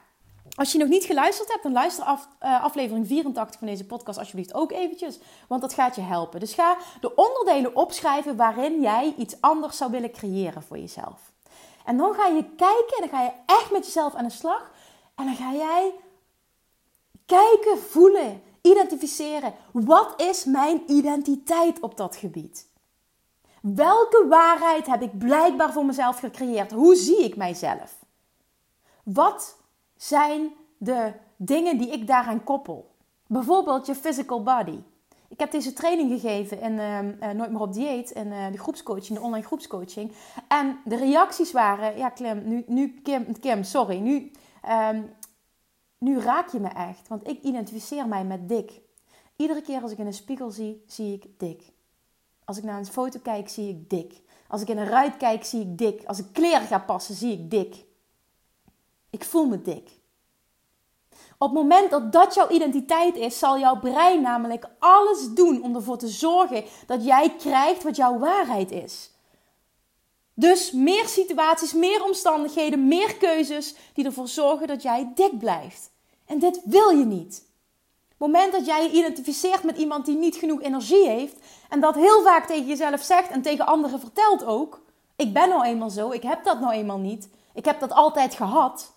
Als 0.55 0.71
je 0.71 0.77
nog 0.77 0.87
niet 0.87 1.03
geluisterd 1.03 1.51
hebt, 1.51 1.63
dan 1.63 1.71
luister 1.71 2.03
af, 2.03 2.27
aflevering 2.39 3.07
84 3.07 3.59
van 3.59 3.67
deze 3.67 3.85
podcast 3.85 4.19
alsjeblieft 4.19 4.53
ook 4.53 4.71
eventjes. 4.71 5.19
Want 5.47 5.61
dat 5.61 5.73
gaat 5.73 5.95
je 5.95 6.01
helpen. 6.01 6.39
Dus 6.39 6.53
ga 6.53 6.77
de 7.01 7.15
onderdelen 7.15 7.75
opschrijven 7.75 8.35
waarin 8.35 8.81
jij 8.81 9.13
iets 9.17 9.41
anders 9.41 9.77
zou 9.77 9.91
willen 9.91 10.11
creëren 10.11 10.63
voor 10.63 10.77
jezelf. 10.77 11.32
En 11.85 11.97
dan 11.97 12.13
ga 12.13 12.27
je 12.27 12.43
kijken 12.43 12.97
en 12.97 13.09
dan 13.09 13.09
ga 13.09 13.21
je 13.23 13.31
echt 13.45 13.71
met 13.71 13.85
jezelf 13.85 14.13
aan 14.15 14.23
de 14.23 14.29
slag. 14.29 14.71
En 15.15 15.25
dan 15.25 15.35
ga 15.35 15.51
jij 15.51 15.93
kijken, 17.25 17.77
voelen, 17.77 18.41
identificeren. 18.61 19.53
Wat 19.71 20.21
is 20.21 20.45
mijn 20.45 20.91
identiteit 20.91 21.79
op 21.79 21.97
dat 21.97 22.15
gebied? 22.15 22.71
Welke 23.61 24.25
waarheid 24.29 24.85
heb 24.85 25.01
ik 25.01 25.17
blijkbaar 25.17 25.71
voor 25.71 25.85
mezelf 25.85 26.19
gecreëerd? 26.19 26.71
Hoe 26.71 26.95
zie 26.95 27.23
ik 27.23 27.35
mijzelf? 27.35 27.95
Wat 29.03 29.57
zijn 29.95 30.53
de 30.77 31.13
dingen 31.35 31.77
die 31.77 31.91
ik 31.91 32.07
daaraan 32.07 32.43
koppel? 32.43 32.95
Bijvoorbeeld 33.27 33.85
je 33.85 33.95
physical 33.95 34.43
body. 34.43 34.79
Ik 35.33 35.39
heb 35.39 35.51
deze 35.51 35.73
training 35.73 36.11
gegeven 36.11 36.59
in 36.61 36.71
uh, 36.73 37.29
Nooit 37.31 37.51
meer 37.51 37.59
op 37.59 37.73
dieet, 37.73 38.11
in 38.11 38.27
uh, 38.27 38.51
de 38.51 38.57
groepscoaching, 38.57 39.17
de 39.17 39.23
online 39.23 39.45
groepscoaching. 39.45 40.13
En 40.47 40.79
de 40.85 40.95
reacties 40.95 41.51
waren, 41.51 41.97
ja 41.97 42.09
Kim, 42.09 42.47
nu, 42.47 42.63
nu 42.67 43.01
Kim, 43.39 43.63
sorry, 43.63 43.99
nu, 43.99 44.31
um, 44.69 45.13
nu 45.97 46.19
raak 46.19 46.51
je 46.51 46.59
me 46.59 46.67
echt. 46.67 47.07
Want 47.07 47.27
ik 47.27 47.41
identificeer 47.41 48.07
mij 48.07 48.23
met 48.23 48.49
dik. 48.49 48.81
Iedere 49.35 49.61
keer 49.61 49.81
als 49.81 49.91
ik 49.91 49.97
in 49.97 50.05
een 50.05 50.13
spiegel 50.13 50.51
zie, 50.51 50.83
zie 50.87 51.13
ik 51.13 51.25
dik. 51.37 51.63
Als 52.45 52.57
ik 52.57 52.63
naar 52.63 52.77
een 52.77 52.85
foto 52.85 53.19
kijk, 53.19 53.49
zie 53.49 53.69
ik 53.69 53.89
dik. 53.89 54.21
Als 54.47 54.61
ik 54.61 54.69
in 54.69 54.77
een 54.77 54.87
ruit 54.87 55.17
kijk, 55.17 55.43
zie 55.43 55.61
ik 55.61 55.77
dik. 55.77 56.05
Als 56.05 56.19
ik 56.19 56.25
kleren 56.31 56.67
ga 56.67 56.79
passen, 56.79 57.15
zie 57.15 57.31
ik 57.31 57.51
dik. 57.51 57.85
Ik 59.09 59.23
voel 59.23 59.45
me 59.45 59.61
dik. 59.61 59.89
Op 61.43 61.49
het 61.49 61.57
moment 61.57 61.89
dat 61.89 62.11
dat 62.11 62.33
jouw 62.33 62.49
identiteit 62.49 63.15
is, 63.15 63.39
zal 63.39 63.59
jouw 63.59 63.79
brein 63.79 64.21
namelijk 64.21 64.65
alles 64.79 65.29
doen 65.33 65.63
om 65.63 65.75
ervoor 65.75 65.97
te 65.97 66.07
zorgen 66.07 66.63
dat 66.87 67.05
jij 67.05 67.35
krijgt 67.37 67.83
wat 67.83 67.95
jouw 67.95 68.17
waarheid 68.17 68.71
is. 68.71 69.11
Dus 70.33 70.71
meer 70.71 71.07
situaties, 71.07 71.73
meer 71.73 72.03
omstandigheden, 72.03 72.87
meer 72.87 73.17
keuzes 73.17 73.75
die 73.93 74.05
ervoor 74.05 74.27
zorgen 74.27 74.67
dat 74.67 74.81
jij 74.81 75.11
dik 75.15 75.39
blijft. 75.39 75.91
En 76.25 76.39
dit 76.39 76.61
wil 76.65 76.89
je 76.89 77.05
niet. 77.05 77.45
Op 78.03 78.09
het 78.09 78.27
moment 78.27 78.51
dat 78.51 78.65
jij 78.65 78.83
je 78.83 78.97
identificeert 78.97 79.63
met 79.63 79.77
iemand 79.77 80.05
die 80.05 80.15
niet 80.15 80.35
genoeg 80.35 80.61
energie 80.61 81.07
heeft 81.07 81.35
en 81.69 81.79
dat 81.79 81.95
heel 81.95 82.21
vaak 82.21 82.45
tegen 82.45 82.67
jezelf 82.67 83.01
zegt 83.01 83.29
en 83.29 83.41
tegen 83.41 83.65
anderen 83.65 83.99
vertelt 83.99 84.45
ook: 84.45 84.81
Ik 85.15 85.33
ben 85.33 85.49
nou 85.49 85.63
eenmaal 85.63 85.89
zo, 85.89 86.11
ik 86.11 86.23
heb 86.23 86.43
dat 86.43 86.59
nou 86.59 86.73
eenmaal 86.73 86.99
niet, 86.99 87.29
ik 87.53 87.65
heb 87.65 87.79
dat 87.79 87.91
altijd 87.91 88.33
gehad 88.33 88.93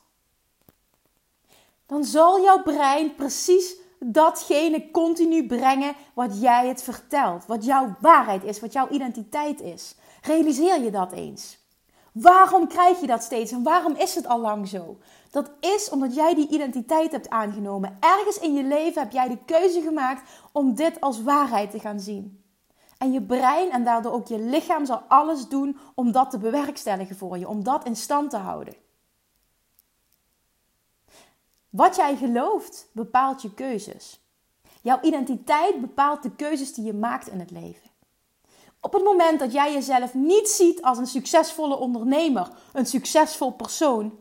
dan 1.86 2.04
zal 2.04 2.40
jouw 2.42 2.62
brein 2.62 3.14
precies 3.14 3.76
datgene 3.98 4.90
continu 4.90 5.46
brengen 5.46 5.94
wat 6.14 6.40
jij 6.40 6.68
het 6.68 6.82
vertelt. 6.82 7.46
Wat 7.46 7.64
jouw 7.64 7.96
waarheid 8.00 8.44
is, 8.44 8.60
wat 8.60 8.72
jouw 8.72 8.88
identiteit 8.88 9.60
is. 9.60 9.94
Realiseer 10.22 10.80
je 10.80 10.90
dat 10.90 11.12
eens. 11.12 11.64
Waarom 12.12 12.68
krijg 12.68 13.00
je 13.00 13.06
dat 13.06 13.22
steeds 13.22 13.52
en 13.52 13.62
waarom 13.62 13.94
is 13.94 14.14
het 14.14 14.26
al 14.26 14.40
lang 14.40 14.68
zo? 14.68 14.98
Dat 15.30 15.50
is 15.60 15.90
omdat 15.90 16.14
jij 16.14 16.34
die 16.34 16.48
identiteit 16.48 17.12
hebt 17.12 17.28
aangenomen. 17.28 17.96
Ergens 18.00 18.38
in 18.38 18.54
je 18.54 18.64
leven 18.64 19.02
heb 19.02 19.12
jij 19.12 19.28
de 19.28 19.38
keuze 19.44 19.80
gemaakt 19.80 20.30
om 20.52 20.74
dit 20.74 21.00
als 21.00 21.22
waarheid 21.22 21.70
te 21.70 21.78
gaan 21.78 22.00
zien. 22.00 22.44
En 22.98 23.12
je 23.12 23.22
brein 23.22 23.70
en 23.70 23.84
daardoor 23.84 24.12
ook 24.12 24.26
je 24.26 24.38
lichaam 24.38 24.86
zal 24.86 25.02
alles 25.08 25.48
doen 25.48 25.78
om 25.94 26.12
dat 26.12 26.30
te 26.30 26.38
bewerkstelligen 26.38 27.16
voor 27.16 27.38
je, 27.38 27.48
om 27.48 27.64
dat 27.64 27.84
in 27.84 27.96
stand 27.96 28.30
te 28.30 28.36
houden. 28.36 28.74
Wat 31.70 31.96
jij 31.96 32.16
gelooft 32.16 32.88
bepaalt 32.92 33.42
je 33.42 33.54
keuzes. 33.54 34.20
Jouw 34.82 35.00
identiteit 35.02 35.80
bepaalt 35.80 36.22
de 36.22 36.30
keuzes 36.30 36.74
die 36.74 36.84
je 36.84 36.94
maakt 36.94 37.28
in 37.28 37.40
het 37.40 37.50
leven. 37.50 37.90
Op 38.80 38.92
het 38.92 39.04
moment 39.04 39.38
dat 39.38 39.52
jij 39.52 39.72
jezelf 39.72 40.14
niet 40.14 40.48
ziet 40.48 40.82
als 40.82 40.98
een 40.98 41.06
succesvolle 41.06 41.76
ondernemer, 41.76 42.48
een 42.72 42.86
succesvol 42.86 43.50
persoon, 43.50 44.18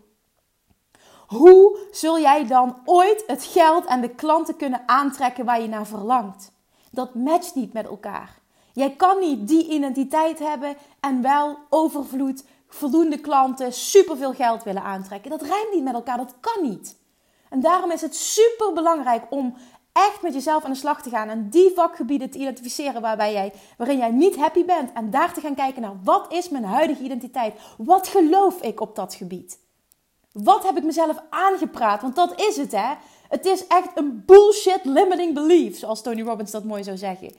hoe 1.27 1.87
zul 1.91 2.19
jij 2.19 2.47
dan 2.47 2.77
ooit 2.85 3.23
het 3.27 3.43
geld 3.43 3.85
en 3.85 4.01
de 4.01 4.09
klanten 4.09 4.55
kunnen 4.55 4.83
aantrekken 4.85 5.45
waar 5.45 5.61
je 5.61 5.67
naar 5.67 5.87
verlangt? 5.87 6.51
Dat 6.91 7.15
matcht 7.15 7.55
niet 7.55 7.73
met 7.73 7.85
elkaar. 7.85 8.39
Jij 8.73 8.95
kan 8.95 9.19
niet 9.19 9.47
die 9.47 9.67
identiteit 9.69 10.39
hebben 10.39 10.77
en 10.99 11.21
wel 11.21 11.57
overvloed, 11.69 12.43
voldoende 12.67 13.19
klanten, 13.19 13.73
superveel 13.73 14.33
geld 14.33 14.63
willen 14.63 14.83
aantrekken. 14.83 15.29
Dat 15.29 15.41
rijmt 15.41 15.73
niet 15.73 15.83
met 15.83 15.93
elkaar, 15.93 16.17
dat 16.17 16.35
kan 16.39 16.63
niet. 16.63 16.97
En 17.55 17.61
daarom 17.61 17.91
is 17.91 18.01
het 18.01 18.15
super 18.15 18.73
belangrijk 18.73 19.23
om 19.29 19.55
echt 19.91 20.21
met 20.21 20.33
jezelf 20.33 20.63
aan 20.63 20.71
de 20.71 20.77
slag 20.77 21.01
te 21.01 21.09
gaan 21.09 21.29
en 21.29 21.49
die 21.49 21.71
vakgebieden 21.75 22.29
te 22.29 22.37
identificeren 22.37 23.01
waarbij 23.01 23.33
jij, 23.33 23.53
waarin 23.77 23.97
jij 23.97 24.11
niet 24.11 24.35
happy 24.35 24.65
bent. 24.65 24.93
En 24.93 25.09
daar 25.09 25.33
te 25.33 25.41
gaan 25.41 25.55
kijken 25.55 25.81
naar 25.81 25.95
wat 26.03 26.33
is 26.33 26.49
mijn 26.49 26.63
huidige 26.63 27.03
identiteit? 27.03 27.53
Wat 27.77 28.07
geloof 28.07 28.61
ik 28.61 28.81
op 28.81 28.95
dat 28.95 29.13
gebied? 29.13 29.59
Wat 30.31 30.63
heb 30.63 30.77
ik 30.77 30.83
mezelf 30.83 31.17
aangepraat? 31.29 32.01
Want 32.01 32.15
dat 32.15 32.41
is 32.41 32.57
het, 32.57 32.71
hè? 32.71 32.93
Het 33.29 33.45
is 33.45 33.67
echt 33.67 33.89
een 33.95 34.23
bullshit 34.25 34.85
limiting 34.85 35.33
belief, 35.33 35.77
zoals 35.77 36.01
Tony 36.01 36.21
Robbins 36.21 36.51
dat 36.51 36.63
mooi 36.63 36.83
zou 36.83 36.97
zeggen. 36.97 37.35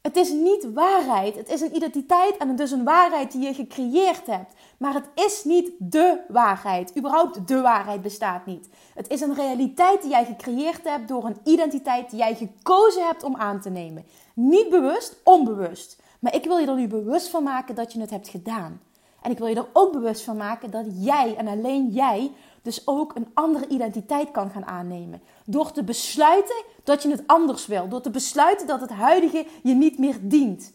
Het 0.00 0.16
is 0.16 0.30
niet 0.32 0.72
waarheid. 0.72 1.36
Het 1.36 1.48
is 1.48 1.60
een 1.60 1.76
identiteit 1.76 2.36
en 2.36 2.56
dus 2.56 2.70
een 2.70 2.84
waarheid 2.84 3.32
die 3.32 3.42
je 3.42 3.54
gecreëerd 3.54 4.26
hebt. 4.26 4.54
Maar 4.78 4.94
het 4.94 5.08
is 5.14 5.44
niet 5.44 5.70
de 5.78 6.20
waarheid. 6.28 6.96
Überhaupt 6.96 7.48
de 7.48 7.60
waarheid 7.60 8.02
bestaat 8.02 8.46
niet. 8.46 8.68
Het 8.94 9.08
is 9.08 9.20
een 9.20 9.34
realiteit 9.34 10.02
die 10.02 10.10
jij 10.10 10.24
gecreëerd 10.24 10.84
hebt 10.84 11.08
door 11.08 11.24
een 11.24 11.36
identiteit 11.44 12.10
die 12.10 12.18
jij 12.18 12.34
gekozen 12.34 13.06
hebt 13.06 13.22
om 13.22 13.36
aan 13.36 13.60
te 13.60 13.70
nemen. 13.70 14.04
Niet 14.34 14.68
bewust, 14.68 15.20
onbewust. 15.24 16.02
Maar 16.20 16.34
ik 16.34 16.44
wil 16.44 16.58
je 16.58 16.66
er 16.66 16.74
nu 16.74 16.88
bewust 16.88 17.28
van 17.28 17.42
maken 17.42 17.74
dat 17.74 17.92
je 17.92 18.00
het 18.00 18.10
hebt 18.10 18.28
gedaan. 18.28 18.80
En 19.22 19.30
ik 19.30 19.38
wil 19.38 19.46
je 19.46 19.56
er 19.56 19.68
ook 19.72 19.92
bewust 19.92 20.22
van 20.22 20.36
maken 20.36 20.70
dat 20.70 20.86
jij 20.88 21.36
en 21.36 21.48
alleen 21.48 21.88
jij 21.88 22.32
dus 22.62 22.86
ook 22.86 23.14
een 23.14 23.30
andere 23.34 23.68
identiteit 23.68 24.30
kan 24.30 24.50
gaan 24.50 24.66
aannemen. 24.66 25.22
Door 25.44 25.72
te 25.72 25.84
besluiten 25.84 26.64
dat 26.84 27.02
je 27.02 27.10
het 27.10 27.26
anders 27.26 27.66
wil. 27.66 27.88
Door 27.88 28.00
te 28.00 28.10
besluiten 28.10 28.66
dat 28.66 28.80
het 28.80 28.90
huidige 28.90 29.46
je 29.62 29.74
niet 29.74 29.98
meer 29.98 30.16
dient. 30.20 30.72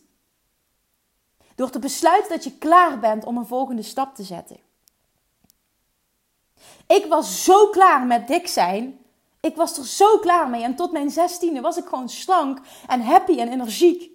Door 1.55 1.69
te 1.69 1.79
besluiten 1.79 2.29
dat 2.29 2.43
je 2.43 2.57
klaar 2.57 2.99
bent 2.99 3.25
om 3.25 3.37
een 3.37 3.45
volgende 3.45 3.81
stap 3.81 4.15
te 4.15 4.23
zetten. 4.23 4.57
Ik 6.87 7.05
was 7.05 7.43
zo 7.43 7.67
klaar 7.67 8.05
met 8.05 8.27
dik 8.27 8.47
zijn. 8.47 8.99
Ik 9.39 9.55
was 9.55 9.77
er 9.77 9.85
zo 9.85 10.17
klaar 10.17 10.49
mee. 10.49 10.63
En 10.63 10.75
tot 10.75 10.91
mijn 10.91 11.09
zestiende 11.09 11.61
was 11.61 11.77
ik 11.77 11.85
gewoon 11.85 12.09
slank 12.09 12.59
en 12.87 13.01
happy 13.01 13.39
en 13.39 13.51
energiek. 13.51 14.13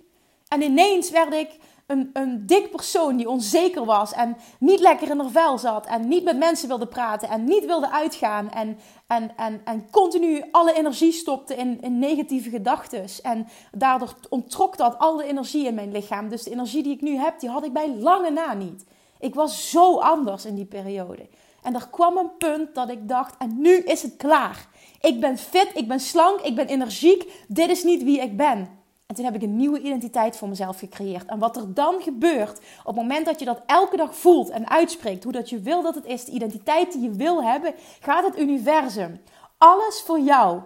En 0.48 0.62
ineens 0.62 1.10
werd 1.10 1.32
ik 1.32 1.58
een, 1.90 2.10
een 2.12 2.46
dik 2.46 2.70
persoon 2.70 3.16
die 3.16 3.28
onzeker 3.28 3.84
was 3.84 4.12
en 4.12 4.36
niet 4.58 4.80
lekker 4.80 5.10
in 5.10 5.18
haar 5.18 5.30
vel 5.30 5.58
zat 5.58 5.86
en 5.86 6.08
niet 6.08 6.24
met 6.24 6.38
mensen 6.38 6.68
wilde 6.68 6.86
praten 6.86 7.28
en 7.28 7.44
niet 7.44 7.64
wilde 7.64 7.90
uitgaan 7.90 8.50
en, 8.50 8.78
en, 9.06 9.36
en, 9.36 9.60
en 9.64 9.90
continu 9.90 10.44
alle 10.50 10.72
energie 10.72 11.12
stopte 11.12 11.54
in, 11.54 11.80
in 11.80 11.98
negatieve 11.98 12.50
gedachten. 12.50 13.04
En 13.22 13.48
daardoor 13.72 14.14
onttrok 14.28 14.76
dat 14.76 14.98
al 14.98 15.16
de 15.16 15.24
energie 15.24 15.66
in 15.66 15.74
mijn 15.74 15.92
lichaam. 15.92 16.28
Dus 16.28 16.42
de 16.42 16.50
energie 16.50 16.82
die 16.82 16.92
ik 16.92 17.00
nu 17.00 17.16
heb, 17.16 17.40
die 17.40 17.48
had 17.48 17.64
ik 17.64 17.72
bij 17.72 17.88
lange 17.88 18.30
na 18.30 18.54
niet. 18.54 18.84
Ik 19.18 19.34
was 19.34 19.70
zo 19.70 19.98
anders 19.98 20.44
in 20.44 20.54
die 20.54 20.64
periode. 20.64 21.28
En 21.62 21.74
er 21.74 21.88
kwam 21.90 22.16
een 22.16 22.36
punt 22.38 22.74
dat 22.74 22.90
ik 22.90 23.08
dacht, 23.08 23.34
en 23.38 23.60
nu 23.60 23.76
is 23.76 24.02
het 24.02 24.16
klaar. 24.16 24.68
Ik 25.00 25.20
ben 25.20 25.38
fit, 25.38 25.70
ik 25.74 25.88
ben 25.88 26.00
slank, 26.00 26.40
ik 26.40 26.54
ben 26.54 26.66
energiek. 26.66 27.44
Dit 27.48 27.70
is 27.70 27.84
niet 27.84 28.02
wie 28.02 28.20
ik 28.20 28.36
ben. 28.36 28.79
En 29.10 29.16
toen 29.16 29.24
heb 29.24 29.34
ik 29.34 29.42
een 29.42 29.56
nieuwe 29.56 29.80
identiteit 29.80 30.36
voor 30.36 30.48
mezelf 30.48 30.78
gecreëerd. 30.78 31.24
En 31.24 31.38
wat 31.38 31.56
er 31.56 31.74
dan 31.74 32.02
gebeurt, 32.02 32.58
op 32.58 32.86
het 32.86 32.94
moment 32.96 33.26
dat 33.26 33.38
je 33.38 33.44
dat 33.44 33.62
elke 33.66 33.96
dag 33.96 34.16
voelt 34.16 34.50
en 34.50 34.68
uitspreekt, 34.68 35.24
hoe 35.24 35.32
dat 35.32 35.48
je 35.48 35.60
wil 35.60 35.82
dat 35.82 35.94
het 35.94 36.04
is, 36.04 36.24
de 36.24 36.32
identiteit 36.32 36.92
die 36.92 37.02
je 37.02 37.10
wil 37.10 37.44
hebben, 37.44 37.74
gaat 38.00 38.24
het 38.24 38.38
universum 38.38 39.20
alles 39.58 40.02
voor 40.06 40.20
jou 40.20 40.60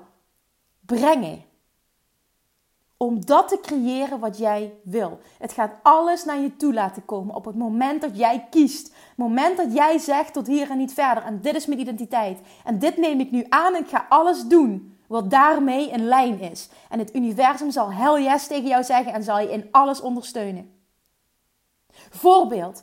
brengen. 0.81 1.43
Om 2.97 3.27
dat 3.27 3.49
te 3.49 3.59
creëren 3.63 4.21
wat 4.21 4.39
jij 4.39 4.75
wil. 4.83 5.19
Het 5.39 5.53
gaat 5.53 5.75
alles 5.83 6.25
naar 6.25 6.41
je 6.41 6.57
toe 6.57 6.73
laten 6.73 7.05
komen 7.05 7.35
op 7.35 7.45
het 7.45 7.57
moment 7.57 8.01
dat 8.01 8.19
jij 8.19 8.47
kiest. 8.51 8.87
Het 8.87 9.17
moment 9.17 9.57
dat 9.57 9.75
jij 9.75 9.99
zegt 9.99 10.33
tot 10.33 10.47
hier 10.47 10.71
en 10.71 10.79
niet 10.79 10.93
verder. 10.93 11.23
En 11.23 11.41
dit 11.41 11.55
is 11.55 11.67
mijn 11.67 11.81
identiteit. 11.81 12.41
En 12.65 12.79
dit 12.79 12.97
neem 12.97 13.21
ik 13.21 13.31
nu 13.31 13.47
aan 13.49 13.75
en 13.75 13.83
ik 13.83 13.89
ga 13.89 14.07
alles 14.09 14.43
doen 14.47 14.94
wat 15.07 15.31
daarmee 15.31 15.91
in 15.91 16.05
lijn 16.05 16.41
is. 16.41 16.69
En 16.89 16.99
het 16.99 17.15
universum 17.15 17.71
zal 17.71 17.93
hell 17.93 18.23
yes 18.23 18.47
tegen 18.47 18.69
jou 18.69 18.85
zeggen 18.85 19.13
en 19.13 19.23
zal 19.23 19.41
je 19.41 19.51
in 19.51 19.69
alles 19.71 20.01
ondersteunen. 20.01 20.73
Voorbeeld. 22.11 22.83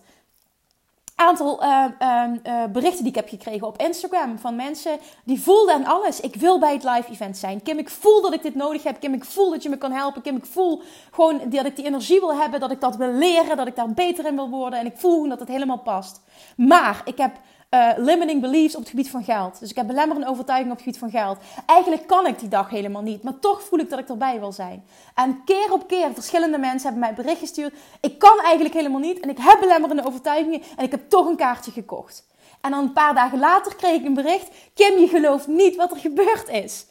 Aantal 1.16 1.64
uh, 1.64 1.86
uh, 2.02 2.64
berichten 2.72 3.04
die 3.04 3.08
ik 3.08 3.16
heb 3.16 3.30
gekregen 3.30 3.68
op 3.68 3.78
Instagram 3.78 4.40
van 4.40 4.56
mensen 4.56 4.98
die 5.24 5.42
voelden 5.42 5.76
aan 5.76 5.86
alles. 5.86 6.20
Ik 6.20 6.36
wil 6.36 6.60
bij 6.60 6.74
het 6.74 6.84
live 6.84 7.12
event 7.12 7.38
zijn. 7.38 7.64
Kim, 7.64 7.78
ik 7.78 7.90
voel 7.90 8.22
dat 8.22 8.34
ik 8.34 8.42
dit 8.42 8.56
nodig 8.56 8.84
heb. 8.84 9.00
Kim, 9.00 9.14
ik 9.14 9.26
voel 9.26 9.50
dat 9.50 9.64
je 9.64 9.70
me 9.70 9.78
kan 9.78 9.92
helpen. 9.92 10.22
Kim, 10.22 10.36
ik 10.36 10.46
voel 10.46 10.82
gewoon 11.12 11.42
dat 11.50 11.66
ik 11.66 11.76
die 11.76 11.86
energie 11.86 12.20
wil 12.20 12.36
hebben. 12.36 12.60
Dat 12.60 12.72
ik 12.72 12.82
dat 12.82 12.96
wil 12.96 13.12
leren. 13.12 13.58
Dat 13.58 13.68
ik 13.68 13.76
daar 13.76 13.94
beter 13.94 14.26
in 14.26 14.36
wil 14.36 14.50
worden. 14.50 14.80
En 14.80 14.86
ik 14.86 14.98
voel 14.98 15.30
dat 15.30 15.40
het 15.40 15.48
helemaal 15.48 15.80
past. 15.80 16.22
Maar 16.58 17.02
ik 17.06 17.18
heb 17.18 17.32
uh, 17.76 17.92
limiting 17.98 18.42
beliefs 18.42 18.76
op 18.76 18.82
het 18.82 18.90
gebied 18.90 19.10
van 19.10 19.24
geld. 19.24 19.60
Dus 19.60 19.70
ik 19.70 19.76
heb 19.76 19.88
belemmerende 19.88 20.30
overtuiging 20.30 20.72
op 20.72 20.78
het 20.78 20.86
gebied 20.86 21.00
van 21.00 21.10
geld. 21.10 21.38
Eigenlijk 21.66 22.08
kan 22.08 22.28
ik 22.28 22.40
die 22.40 22.50
dag 22.50 22.70
helemaal 22.70 23.02
niet, 23.02 23.24
maar 23.24 23.40
toch 23.40 23.64
voel 23.64 23.80
ik 23.80 23.90
dat 23.90 24.00
ik 24.00 24.10
erbij 24.10 24.40
wil 24.40 24.52
zijn. 24.52 24.86
En 25.16 25.42
keer 25.46 25.72
op 25.72 25.88
keer, 25.88 26.14
verschillende 26.14 26.58
mensen 26.58 26.84
hebben 26.84 27.00
mij 27.00 27.14
bericht 27.14 27.40
gestuurd. 27.40 27.74
Ik 28.02 28.20
kan 28.20 28.40
eigenlijk 28.40 28.76
helemaal 28.76 29.00
niet 29.00 29.20
en 29.20 29.30
ik 29.30 29.38
heb 29.40 29.60
belemmerende 29.60 30.06
overtuigingen 30.06 30.62
en 30.78 30.84
ik 30.84 30.92
heb 30.92 31.10
toch 31.10 31.26
een 31.26 31.36
kaartje 31.36 31.72
gekocht. 31.72 32.28
En 32.62 32.72
dan 32.72 32.80
een 32.80 32.94
paar 32.94 33.16
dagen 33.16 33.40
later 33.40 33.76
kreeg 33.76 34.00
ik 34.00 34.06
een 34.06 34.14
bericht. 34.14 34.48
Kim, 34.74 35.00
je 35.00 35.08
gelooft 35.08 35.48
niet 35.48 35.76
wat 35.76 35.92
er 35.92 35.98
gebeurd 35.98 36.50
is. 36.50 36.86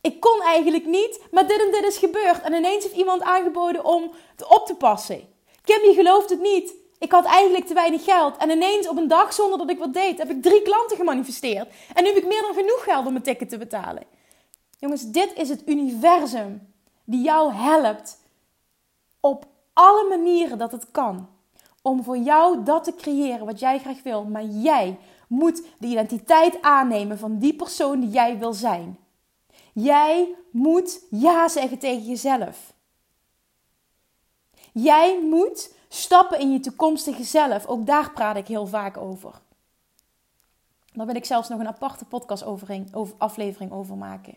Ik 0.00 0.20
kon 0.20 0.42
eigenlijk 0.42 0.86
niet, 0.86 1.20
maar 1.30 1.46
dit 1.46 1.60
en 1.60 1.70
dit 1.70 1.84
is 1.84 1.98
gebeurd. 1.98 2.40
En 2.42 2.52
ineens 2.52 2.84
heeft 2.84 2.96
iemand 2.96 3.22
aangeboden 3.22 3.84
om 3.84 4.10
het 4.36 4.46
op 4.48 4.66
te 4.66 4.74
passen. 4.74 5.28
Kim, 5.64 5.84
je 5.84 5.94
gelooft 5.94 6.30
het 6.30 6.40
niet. 6.40 6.74
Ik 6.98 7.12
had 7.12 7.24
eigenlijk 7.24 7.66
te 7.66 7.74
weinig 7.74 8.04
geld. 8.04 8.36
En 8.36 8.50
ineens 8.50 8.88
op 8.88 8.96
een 8.96 9.08
dag 9.08 9.32
zonder 9.32 9.58
dat 9.58 9.70
ik 9.70 9.78
wat 9.78 9.92
deed, 9.92 10.18
heb 10.18 10.30
ik 10.30 10.42
drie 10.42 10.62
klanten 10.62 10.96
gemanifesteerd. 10.96 11.68
En 11.94 12.02
nu 12.02 12.08
heb 12.08 12.18
ik 12.18 12.26
meer 12.26 12.42
dan 12.42 12.54
genoeg 12.54 12.84
geld 12.84 13.06
om 13.06 13.12
mijn 13.12 13.24
ticket 13.24 13.48
te 13.48 13.58
betalen. 13.58 14.02
Jongens, 14.78 15.10
dit 15.10 15.32
is 15.34 15.48
het 15.48 15.68
universum 15.68 16.74
die 17.04 17.22
jou 17.22 17.52
helpt 17.52 18.18
op 19.20 19.46
alle 19.72 20.08
manieren 20.08 20.58
dat 20.58 20.72
het 20.72 20.90
kan. 20.90 21.28
Om 21.82 22.04
voor 22.04 22.18
jou 22.18 22.64
dat 22.64 22.84
te 22.84 22.94
creëren 22.94 23.46
wat 23.46 23.60
jij 23.60 23.78
graag 23.78 24.02
wil. 24.02 24.24
Maar 24.24 24.44
jij 24.44 24.98
moet 25.28 25.62
de 25.78 25.86
identiteit 25.86 26.62
aannemen 26.62 27.18
van 27.18 27.38
die 27.38 27.54
persoon 27.54 28.00
die 28.00 28.10
jij 28.10 28.38
wil 28.38 28.52
zijn. 28.52 28.98
Jij 29.72 30.34
moet 30.50 31.00
ja 31.10 31.48
zeggen 31.48 31.78
tegen 31.78 32.04
jezelf. 32.04 32.72
Jij 34.72 35.20
moet 35.22 35.74
Stappen 35.88 36.38
in 36.38 36.52
je 36.52 36.60
toekomstige 36.60 37.24
zelf, 37.24 37.66
ook 37.66 37.86
daar 37.86 38.12
praat 38.12 38.36
ik 38.36 38.46
heel 38.46 38.66
vaak 38.66 38.96
over. 38.96 39.40
Daar 40.92 41.06
wil 41.06 41.14
ik 41.14 41.24
zelfs 41.24 41.48
nog 41.48 41.60
een 41.60 41.68
aparte 41.68 42.04
podcast 42.04 42.44
aflevering 43.18 43.72
over 43.72 43.96
maken. 43.96 44.36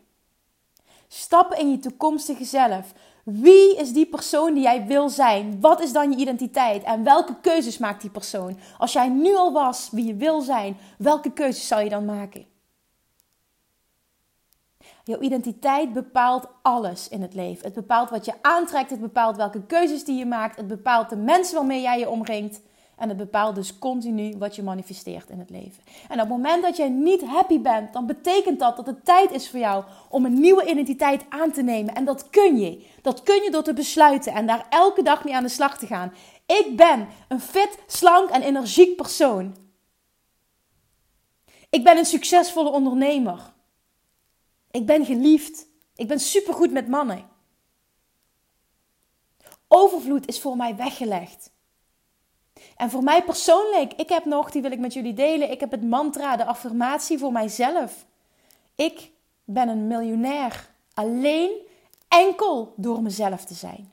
Stappen 1.08 1.60
in 1.60 1.72
je 1.72 1.80
toekomstige 1.80 2.46
zelf. 2.46 2.94
Wie 3.24 3.78
is 3.78 3.94
die 3.94 4.06
persoon 4.06 4.54
die 4.54 4.64
jij 4.64 4.86
wil 4.86 5.10
zijn? 5.10 5.60
Wat 5.60 5.82
is 5.82 5.94
dan 5.94 6.12
je 6.12 6.18
identiteit? 6.18 6.84
En 6.84 7.04
welke 7.04 7.36
keuzes 7.42 7.78
maakt 7.78 8.02
die 8.02 8.10
persoon? 8.10 8.60
Als 8.78 8.94
jij 8.94 9.10
nu 9.10 9.36
al 9.36 9.54
was 9.54 9.90
wie 9.92 10.06
je 10.06 10.16
wil 10.16 10.42
zijn, 10.42 10.78
welke 10.98 11.32
keuzes 11.32 11.68
zou 11.68 11.84
je 11.84 11.90
dan 11.90 12.06
maken? 12.06 12.46
Jouw 15.04 15.20
identiteit 15.20 15.94
bepaalt 15.94 16.48
alles 16.62 17.08
in 17.08 17.22
het 17.22 17.34
leven. 17.34 17.66
Het 17.66 17.74
bepaalt 17.74 18.10
wat 18.10 18.26
je 18.26 18.34
aantrekt, 18.42 18.90
het 18.90 19.00
bepaalt 19.00 19.36
welke 19.36 19.66
keuzes 19.66 20.04
die 20.04 20.18
je 20.18 20.26
maakt, 20.26 20.58
het 20.58 20.68
bepaalt 20.68 21.10
de 21.10 21.16
mensen 21.16 21.56
waarmee 21.56 21.82
jij 21.82 22.00
je 22.00 22.10
omringt. 22.10 22.62
En 23.02 23.10
het 23.10 23.18
bepaalt 23.18 23.56
dus 23.56 23.80
continu 23.80 24.38
wat 24.38 24.56
je 24.56 24.64
manifesteert 24.64 25.30
in 25.30 25.40
het 25.40 25.50
leven. 25.50 25.84
En 26.08 26.14
op 26.14 26.20
het 26.20 26.30
moment 26.30 26.64
dat 26.64 26.78
jij 26.78 26.90
niet 26.90 27.24
happy 27.24 27.60
bent, 27.60 27.94
dan 27.94 28.06
betekent 28.06 28.60
dat 28.60 28.76
dat 28.76 28.86
het 28.86 29.06
tijd 29.06 29.32
is 29.32 29.50
voor 29.50 29.60
jou 29.60 29.84
om 30.10 30.26
een 30.26 30.40
nieuwe 30.40 30.66
identiteit 30.66 31.26
aan 31.30 31.52
te 31.52 31.62
nemen. 31.62 31.96
En 31.96 32.06
dat 32.06 32.30
kun 32.30 32.58
je. 32.58 32.86
Dat 33.02 33.24
kun 33.24 33.44
je 33.44 33.52
door 33.52 33.64
te 33.64 33.74
besluiten 33.74 34.34
en 34.34 34.46
daar 34.46 34.66
elke 34.70 35.04
dag 35.04 35.24
mee 35.24 35.36
aan 35.36 35.44
de 35.44 35.50
slag 35.50 35.78
te 35.78 35.88
gaan. 35.88 36.14
Ik 36.46 36.74
ben 36.76 37.08
een 37.28 37.40
fit, 37.40 37.78
slank 37.88 38.30
en 38.30 38.42
energiek 38.42 38.96
persoon. 38.96 39.56
Ik 41.70 41.84
ben 41.84 41.98
een 41.98 42.06
succesvolle 42.06 42.70
ondernemer. 42.70 43.40
Ik 44.72 44.86
ben 44.86 45.06
geliefd. 45.06 45.68
Ik 45.96 46.08
ben 46.08 46.20
supergoed 46.20 46.72
met 46.72 46.88
mannen. 46.88 47.30
Overvloed 49.68 50.28
is 50.28 50.42
voor 50.42 50.56
mij 50.56 50.76
weggelegd. 50.76 51.52
En 52.76 52.90
voor 52.90 53.04
mij 53.04 53.24
persoonlijk, 53.24 53.94
ik 53.94 54.10
heb 54.10 54.26
nog, 54.26 54.52
die 54.52 54.62
wil 54.62 54.72
ik 54.72 54.80
met 54.80 54.94
jullie 54.94 55.14
delen, 55.14 55.52
ik 55.52 55.60
heb 55.60 55.72
het 55.72 55.84
mantra, 55.84 56.36
de 56.36 56.46
affirmatie 56.46 57.18
voor 57.18 57.32
mijzelf. 57.32 58.06
Ik 58.76 59.12
ben 59.44 59.68
een 59.68 59.88
miljonair 59.88 60.70
alleen 60.94 61.52
enkel 62.08 62.74
door 62.78 63.02
mezelf 63.02 63.46
te 63.46 63.54
zijn. 63.54 63.92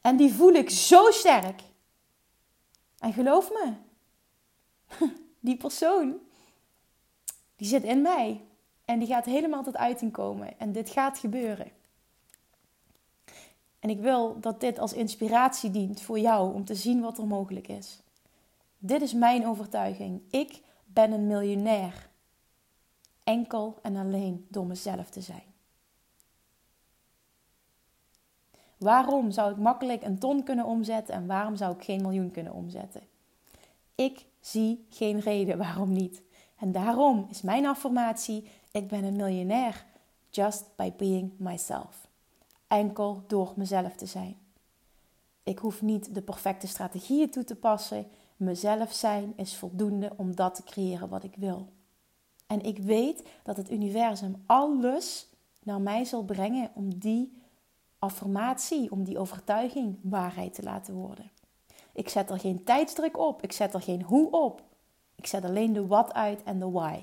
En 0.00 0.16
die 0.16 0.32
voel 0.32 0.52
ik 0.52 0.70
zo 0.70 1.10
sterk. 1.10 1.62
En 2.98 3.12
geloof 3.12 3.50
me, 3.50 3.72
die 5.40 5.56
persoon, 5.56 6.18
die 7.56 7.68
zit 7.68 7.82
in 7.82 8.02
mij. 8.02 8.44
En 8.84 8.98
die 8.98 9.08
gaat 9.08 9.24
helemaal 9.24 9.62
tot 9.62 9.76
uiting 9.76 10.12
komen. 10.12 10.58
En 10.58 10.72
dit 10.72 10.90
gaat 10.90 11.18
gebeuren. 11.18 11.70
En 13.78 13.90
ik 13.90 14.00
wil 14.00 14.40
dat 14.40 14.60
dit 14.60 14.78
als 14.78 14.92
inspiratie 14.92 15.70
dient 15.70 16.00
voor 16.00 16.18
jou 16.18 16.54
om 16.54 16.64
te 16.64 16.74
zien 16.74 17.00
wat 17.00 17.18
er 17.18 17.26
mogelijk 17.26 17.68
is. 17.68 18.02
Dit 18.78 19.02
is 19.02 19.12
mijn 19.12 19.46
overtuiging. 19.46 20.22
Ik 20.30 20.62
ben 20.84 21.12
een 21.12 21.26
miljonair. 21.26 22.08
Enkel 23.24 23.78
en 23.82 23.96
alleen 23.96 24.46
door 24.48 24.66
mezelf 24.66 25.10
te 25.10 25.20
zijn. 25.20 25.42
Waarom 28.76 29.30
zou 29.30 29.50
ik 29.50 29.56
makkelijk 29.56 30.02
een 30.02 30.18
ton 30.18 30.42
kunnen 30.42 30.64
omzetten 30.64 31.14
en 31.14 31.26
waarom 31.26 31.56
zou 31.56 31.74
ik 31.74 31.84
geen 31.84 32.02
miljoen 32.02 32.30
kunnen 32.30 32.52
omzetten? 32.52 33.02
Ik 33.94 34.24
zie 34.40 34.86
geen 34.90 35.20
reden 35.20 35.58
waarom 35.58 35.92
niet. 35.92 36.22
En 36.58 36.72
daarom 36.72 37.26
is 37.30 37.42
mijn 37.42 37.66
affirmatie: 37.66 38.48
ik 38.74 38.88
ben 38.88 39.04
een 39.04 39.16
miljonair 39.16 39.84
just 40.30 40.64
by 40.76 40.92
being 40.96 41.32
myself. 41.38 42.08
Enkel 42.66 43.22
door 43.26 43.52
mezelf 43.56 43.94
te 43.96 44.06
zijn. 44.06 44.36
Ik 45.42 45.58
hoef 45.58 45.82
niet 45.82 46.14
de 46.14 46.22
perfecte 46.22 46.66
strategieën 46.66 47.30
toe 47.30 47.44
te 47.44 47.56
passen. 47.56 48.06
Mezelf 48.36 48.92
zijn 48.92 49.32
is 49.36 49.56
voldoende 49.56 50.12
om 50.16 50.36
dat 50.36 50.54
te 50.54 50.62
creëren 50.62 51.08
wat 51.08 51.24
ik 51.24 51.34
wil. 51.36 51.68
En 52.46 52.60
ik 52.60 52.78
weet 52.78 53.28
dat 53.42 53.56
het 53.56 53.70
universum 53.70 54.42
alles 54.46 55.28
naar 55.62 55.80
mij 55.80 56.04
zal 56.04 56.24
brengen 56.24 56.70
om 56.74 56.98
die 56.98 57.42
affirmatie, 57.98 58.90
om 58.90 59.04
die 59.04 59.18
overtuiging 59.18 59.98
waarheid 60.02 60.54
te 60.54 60.62
laten 60.62 60.94
worden. 60.94 61.30
Ik 61.92 62.08
zet 62.08 62.30
er 62.30 62.38
geen 62.38 62.64
tijdsdruk 62.64 63.18
op, 63.18 63.42
ik 63.42 63.52
zet 63.52 63.74
er 63.74 63.82
geen 63.82 64.02
hoe 64.02 64.30
op. 64.30 64.62
Ik 65.14 65.26
zet 65.26 65.44
alleen 65.44 65.72
de 65.72 65.86
wat 65.86 66.14
uit 66.14 66.42
en 66.42 66.58
de 66.58 66.70
why. 66.70 67.00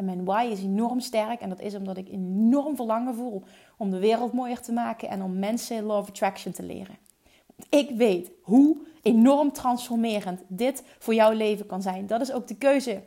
En 0.00 0.06
mijn 0.06 0.24
why 0.24 0.48
is 0.50 0.62
enorm 0.62 1.00
sterk 1.00 1.40
en 1.40 1.48
dat 1.48 1.60
is 1.60 1.74
omdat 1.74 1.96
ik 1.96 2.08
enorm 2.08 2.76
verlangen 2.76 3.14
voel 3.14 3.42
om 3.76 3.90
de 3.90 3.98
wereld 3.98 4.32
mooier 4.32 4.60
te 4.60 4.72
maken 4.72 5.08
en 5.08 5.22
om 5.22 5.38
mensen 5.38 5.82
law 5.82 5.98
of 5.98 6.08
attraction 6.08 6.52
te 6.52 6.62
leren. 6.62 6.96
Ik 7.68 7.90
weet 7.90 8.30
hoe 8.42 8.76
enorm 9.02 9.52
transformerend 9.52 10.40
dit 10.46 10.82
voor 10.98 11.14
jouw 11.14 11.32
leven 11.32 11.66
kan 11.66 11.82
zijn. 11.82 12.06
Dat 12.06 12.20
is 12.20 12.32
ook 12.32 12.48
de 12.48 12.56
keuze 12.56 13.02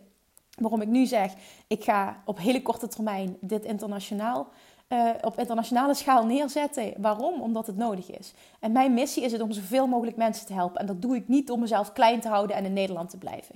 waarom 0.58 0.82
ik 0.82 0.88
nu 0.88 1.06
zeg: 1.06 1.34
ik 1.67 1.84
ga 1.84 2.21
op 2.25 2.38
hele 2.38 2.62
korte 2.62 2.88
termijn 2.88 3.38
dit 3.39 3.65
internationaal 3.65 4.47
uh, 4.89 5.10
op 5.21 5.39
internationale 5.39 5.93
schaal 5.93 6.25
neerzetten. 6.25 6.93
Waarom? 6.97 7.41
Omdat 7.41 7.67
het 7.67 7.77
nodig 7.77 8.12
is. 8.12 8.34
En 8.60 8.71
mijn 8.71 8.93
missie 8.93 9.23
is 9.23 9.32
het 9.32 9.41
om 9.41 9.51
zoveel 9.51 9.88
mogelijk 9.88 10.17
mensen 10.17 10.45
te 10.45 10.53
helpen. 10.53 10.79
En 10.79 10.86
dat 10.86 11.01
doe 11.01 11.15
ik 11.15 11.27
niet 11.27 11.51
om 11.51 11.60
mezelf 11.60 11.93
klein 11.93 12.19
te 12.19 12.27
houden 12.27 12.56
en 12.56 12.65
in 12.65 12.73
Nederland 12.73 13.10
te 13.10 13.17
blijven. 13.17 13.56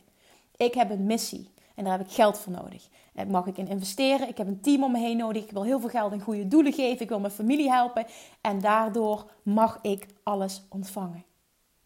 Ik 0.56 0.74
heb 0.74 0.90
een 0.90 1.06
missie 1.06 1.56
en 1.78 1.84
daar 1.84 1.98
heb 1.98 2.08
ik 2.08 2.14
geld 2.14 2.40
voor 2.40 2.54
nodig. 2.54 2.88
Daar 3.14 3.28
mag 3.28 3.46
ik 3.46 3.58
in 3.58 3.68
investeren. 3.68 4.28
Ik 4.28 4.38
heb 4.38 4.48
een 4.48 4.62
team 4.62 4.84
om 4.84 4.92
me 4.92 5.00
heen 5.00 5.18
nodig. 5.18 5.44
Ik 5.44 5.52
wil 5.52 5.64
heel 5.64 5.80
veel 5.80 5.90
geld 5.90 6.12
in 6.12 6.22
goede 6.22 6.48
doelen 6.48 6.74
geven. 6.74 7.02
Ik 7.02 7.10
wil 7.10 7.20
mijn 7.20 7.34
familie 7.34 7.70
helpen. 7.70 8.06
En 8.42 8.60
daardoor 8.60 9.32
mag 9.44 9.80
ik 9.82 10.06
alles 10.24 10.64
ontvangen. 10.70 11.24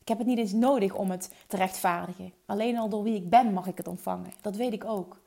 Ik 0.02 0.08
heb 0.08 0.18
het 0.18 0.28
niet 0.28 0.38
eens 0.38 0.52
nodig 0.52 0.94
om 0.94 1.12
het 1.12 1.32
te 1.48 1.58
rechtvaardigen. 1.58 2.34
Alleen 2.46 2.78
al 2.78 2.90
door 2.90 3.04
wie 3.04 3.16
ik 3.16 3.30
ben 3.30 3.54
mag 3.54 3.68
ik 3.68 3.78
het 3.78 3.88
ontvangen. 3.88 4.32
Dat 4.42 4.56
weet 4.56 4.74
ik 4.74 4.86
ook. 4.86 5.18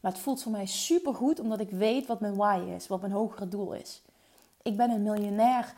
Maar 0.00 0.12
het 0.12 0.20
voelt 0.20 0.42
voor 0.42 0.52
mij 0.52 0.66
super 0.66 1.14
goed 1.14 1.40
omdat 1.40 1.60
ik 1.60 1.70
weet 1.70 2.06
wat 2.06 2.20
mijn 2.20 2.36
why 2.36 2.60
is, 2.76 2.86
wat 2.86 3.00
mijn 3.00 3.12
hogere 3.12 3.48
doel 3.48 3.72
is. 3.72 4.02
Ik 4.62 4.76
ben 4.76 4.90
een 4.90 5.02
miljonair 5.02 5.72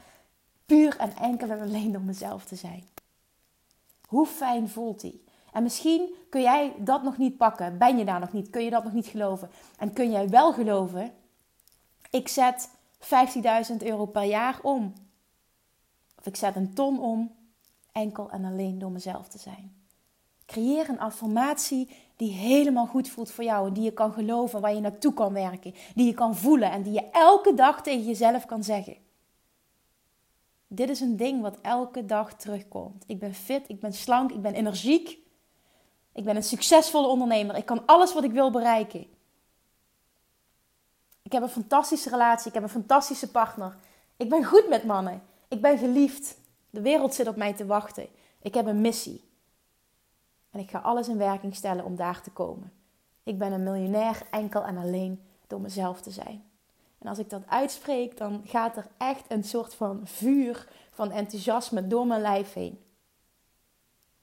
puur 0.66 0.96
en 0.96 1.16
enkel 1.16 1.50
en 1.50 1.60
alleen 1.60 1.92
door 1.92 2.02
mezelf 2.02 2.44
te 2.44 2.56
zijn. 2.56 2.84
Hoe 4.08 4.26
fijn 4.26 4.68
voelt 4.68 5.00
die? 5.00 5.24
En 5.52 5.62
misschien 5.62 6.14
kun 6.28 6.40
jij 6.40 6.74
dat 6.78 7.02
nog 7.02 7.18
niet 7.18 7.36
pakken. 7.36 7.78
Ben 7.78 7.98
je 7.98 8.04
daar 8.04 8.20
nog 8.20 8.32
niet? 8.32 8.50
Kun 8.50 8.64
je 8.64 8.70
dat 8.70 8.84
nog 8.84 8.92
niet 8.92 9.06
geloven? 9.06 9.50
En 9.78 9.92
kun 9.92 10.10
jij 10.10 10.28
wel 10.28 10.52
geloven? 10.52 11.12
Ik 12.10 12.28
zet 12.28 12.68
15.000 13.70 13.76
euro 13.78 14.06
per 14.06 14.22
jaar 14.22 14.58
om. 14.62 14.92
Of 16.18 16.26
ik 16.26 16.36
zet 16.36 16.56
een 16.56 16.74
ton 16.74 17.00
om. 17.00 17.32
Enkel 17.92 18.30
en 18.30 18.44
alleen 18.44 18.78
door 18.78 18.90
mezelf 18.90 19.28
te 19.28 19.38
zijn. 19.38 19.74
Creëer 20.46 20.88
een 20.88 21.00
affirmatie 21.00 21.88
die 22.16 22.32
helemaal 22.32 22.86
goed 22.86 23.08
voelt 23.08 23.30
voor 23.30 23.44
jou. 23.44 23.66
En 23.66 23.72
die 23.72 23.82
je 23.82 23.92
kan 23.92 24.12
geloven, 24.12 24.60
waar 24.60 24.74
je 24.74 24.80
naartoe 24.80 25.14
kan 25.14 25.32
werken. 25.32 25.74
Die 25.94 26.06
je 26.06 26.14
kan 26.14 26.36
voelen 26.36 26.70
en 26.70 26.82
die 26.82 26.92
je 26.92 27.10
elke 27.10 27.54
dag 27.54 27.82
tegen 27.82 28.04
jezelf 28.04 28.46
kan 28.46 28.64
zeggen. 28.64 28.96
Dit 30.66 30.88
is 30.88 31.00
een 31.00 31.16
ding 31.16 31.42
wat 31.42 31.58
elke 31.60 32.06
dag 32.06 32.34
terugkomt. 32.34 33.04
Ik 33.06 33.18
ben 33.18 33.34
fit, 33.34 33.68
ik 33.68 33.80
ben 33.80 33.92
slank, 33.92 34.32
ik 34.32 34.42
ben 34.42 34.54
energiek. 34.54 35.18
Ik 36.12 36.24
ben 36.24 36.36
een 36.36 36.42
succesvolle 36.42 37.06
ondernemer. 37.06 37.56
Ik 37.56 37.66
kan 37.66 37.86
alles 37.86 38.14
wat 38.14 38.24
ik 38.24 38.32
wil 38.32 38.50
bereiken. 38.50 39.06
Ik 41.22 41.32
heb 41.32 41.42
een 41.42 41.48
fantastische 41.48 42.10
relatie. 42.10 42.48
Ik 42.48 42.54
heb 42.54 42.62
een 42.62 42.68
fantastische 42.68 43.30
partner. 43.30 43.76
Ik 44.16 44.28
ben 44.28 44.44
goed 44.44 44.68
met 44.68 44.84
mannen. 44.84 45.22
Ik 45.48 45.60
ben 45.60 45.78
geliefd. 45.78 46.36
De 46.70 46.80
wereld 46.80 47.14
zit 47.14 47.28
op 47.28 47.36
mij 47.36 47.52
te 47.52 47.66
wachten. 47.66 48.06
Ik 48.42 48.54
heb 48.54 48.66
een 48.66 48.80
missie. 48.80 49.30
En 50.50 50.60
ik 50.60 50.70
ga 50.70 50.78
alles 50.78 51.08
in 51.08 51.18
werking 51.18 51.54
stellen 51.54 51.84
om 51.84 51.96
daar 51.96 52.22
te 52.22 52.30
komen. 52.30 52.72
Ik 53.22 53.38
ben 53.38 53.52
een 53.52 53.62
miljonair 53.62 54.22
enkel 54.30 54.64
en 54.64 54.76
alleen 54.76 55.22
door 55.46 55.60
mezelf 55.60 56.00
te 56.00 56.10
zijn. 56.10 56.44
En 56.98 57.08
als 57.08 57.18
ik 57.18 57.30
dat 57.30 57.42
uitspreek, 57.46 58.16
dan 58.16 58.42
gaat 58.44 58.76
er 58.76 58.86
echt 58.96 59.24
een 59.28 59.44
soort 59.44 59.74
van 59.74 60.00
vuur 60.04 60.68
van 60.90 61.10
enthousiasme 61.10 61.86
door 61.86 62.06
mijn 62.06 62.20
lijf 62.20 62.52
heen. 62.52 62.84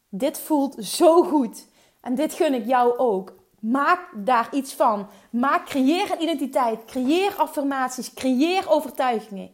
Dit 0.09 0.39
voelt 0.39 0.85
zo 0.85 1.23
goed. 1.23 1.67
En 2.01 2.15
dit 2.15 2.33
gun 2.33 2.53
ik 2.53 2.65
jou 2.65 2.97
ook. 2.97 3.33
Maak 3.59 4.11
daar 4.15 4.49
iets 4.51 4.73
van. 4.73 5.07
Maak, 5.29 5.65
creëer 5.65 6.11
een 6.11 6.21
identiteit. 6.21 6.85
Creëer 6.85 7.35
affirmaties. 7.37 8.13
Creëer 8.13 8.69
overtuigingen. 8.69 9.51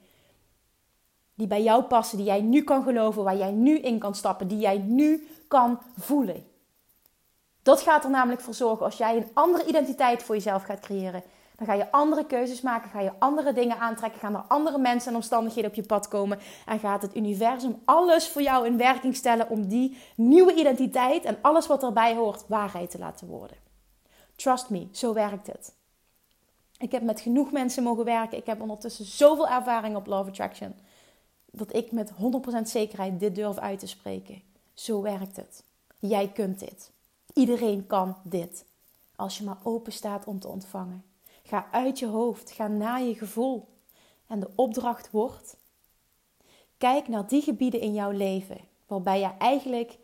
Die 1.34 1.48
bij 1.48 1.64
jou 1.64 1.84
passen. 1.84 2.18
Die 2.18 2.26
jij 2.26 2.42
nu 2.42 2.64
kan 2.64 2.84
geloven. 2.84 3.24
Waar 3.24 3.38
jij 3.38 3.52
nu 3.52 3.80
in 3.80 4.00
kan 4.00 4.16
stappen. 4.16 4.48
Die 4.48 4.60
jij 4.60 4.78
nu 4.78 5.28
kan 5.48 5.80
voelen. 5.98 6.46
Dat 7.62 7.82
gaat 7.82 8.04
er 8.04 8.10
namelijk 8.10 8.42
voor 8.42 8.54
zorgen 8.54 8.86
als 8.86 8.98
jij 8.98 9.18
een 9.18 9.30
andere 9.34 9.66
identiteit 9.66 10.24
voor 10.24 10.36
jezelf 10.36 10.64
gaat 10.64 10.80
creëren. 10.80 11.24
Dan 11.56 11.68
ga 11.68 11.74
je 11.74 11.92
andere 11.92 12.26
keuzes 12.26 12.62
maken, 12.62 12.90
ga 12.90 13.00
je 13.00 13.12
andere 13.20 13.54
dingen 13.54 13.80
aantrekken, 13.80 14.20
gaan 14.20 14.36
er 14.36 14.46
andere 14.48 14.78
mensen 14.78 15.10
en 15.10 15.16
omstandigheden 15.16 15.70
op 15.70 15.76
je 15.76 15.84
pad 15.84 16.08
komen. 16.08 16.40
En 16.66 16.80
gaat 16.80 17.02
het 17.02 17.16
universum 17.16 17.82
alles 17.86 18.30
voor 18.30 18.42
jou 18.42 18.66
in 18.66 18.78
werking 18.78 19.16
stellen 19.16 19.50
om 19.50 19.68
die 19.68 19.98
nieuwe 20.16 20.54
identiteit 20.54 21.24
en 21.24 21.38
alles 21.42 21.68
wat 21.68 21.84
erbij 21.84 22.16
hoort 22.16 22.48
waarheid 22.48 22.92
te 22.92 23.00
laten 23.00 23.28
worden. 23.28 23.58
Trust 24.36 24.70
me, 24.70 24.88
zo 24.92 25.14
werkt 25.14 25.48
het. 25.48 25.74
Ik 26.78 26.92
heb 26.92 27.02
met 27.02 27.22
genoeg 27.22 27.52
mensen 27.52 27.84
mogen 27.84 28.06
werken. 28.06 28.38
Ik 28.38 28.46
heb 28.46 28.62
ondertussen 28.62 29.06
zoveel 29.06 29.48
ervaring 29.48 29.96
op 29.96 30.08
Love 30.08 30.30
Attraction. 30.30 30.76
Dat 31.52 31.76
ik 31.76 31.92
met 31.92 32.12
100% 32.12 32.16
zekerheid 32.64 33.20
dit 33.20 33.36
durf 33.36 33.58
uit 33.58 33.80
te 33.80 33.88
spreken. 33.88 34.42
Zo 34.74 35.02
werkt 35.02 35.36
het. 35.36 35.64
Jij 36.00 36.28
kunt 36.28 36.60
dit. 36.60 36.92
Iedereen 37.34 37.88
kan 37.88 38.18
dit. 38.24 38.66
Als 39.16 39.38
je 39.38 39.44
maar 39.44 39.58
open 39.64 39.92
staat 39.92 40.26
om 40.26 40.40
te 40.40 40.48
ontvangen. 40.48 41.04
Ga 41.48 41.68
uit 41.72 42.00
je 42.00 42.06
hoofd, 42.06 42.52
ga 42.52 42.68
naar 42.68 43.02
je 43.02 43.16
gevoel. 43.16 43.68
En 44.28 44.40
de 44.40 44.50
opdracht 44.56 45.12
wordt: 45.12 45.58
kijk 46.78 47.08
naar 47.08 47.28
die 47.28 47.42
gebieden 47.42 47.80
in 47.80 47.94
jouw 47.94 48.12
leven 48.12 48.58
waarbij 48.88 49.20
je 49.20 49.32
eigenlijk 49.38 49.98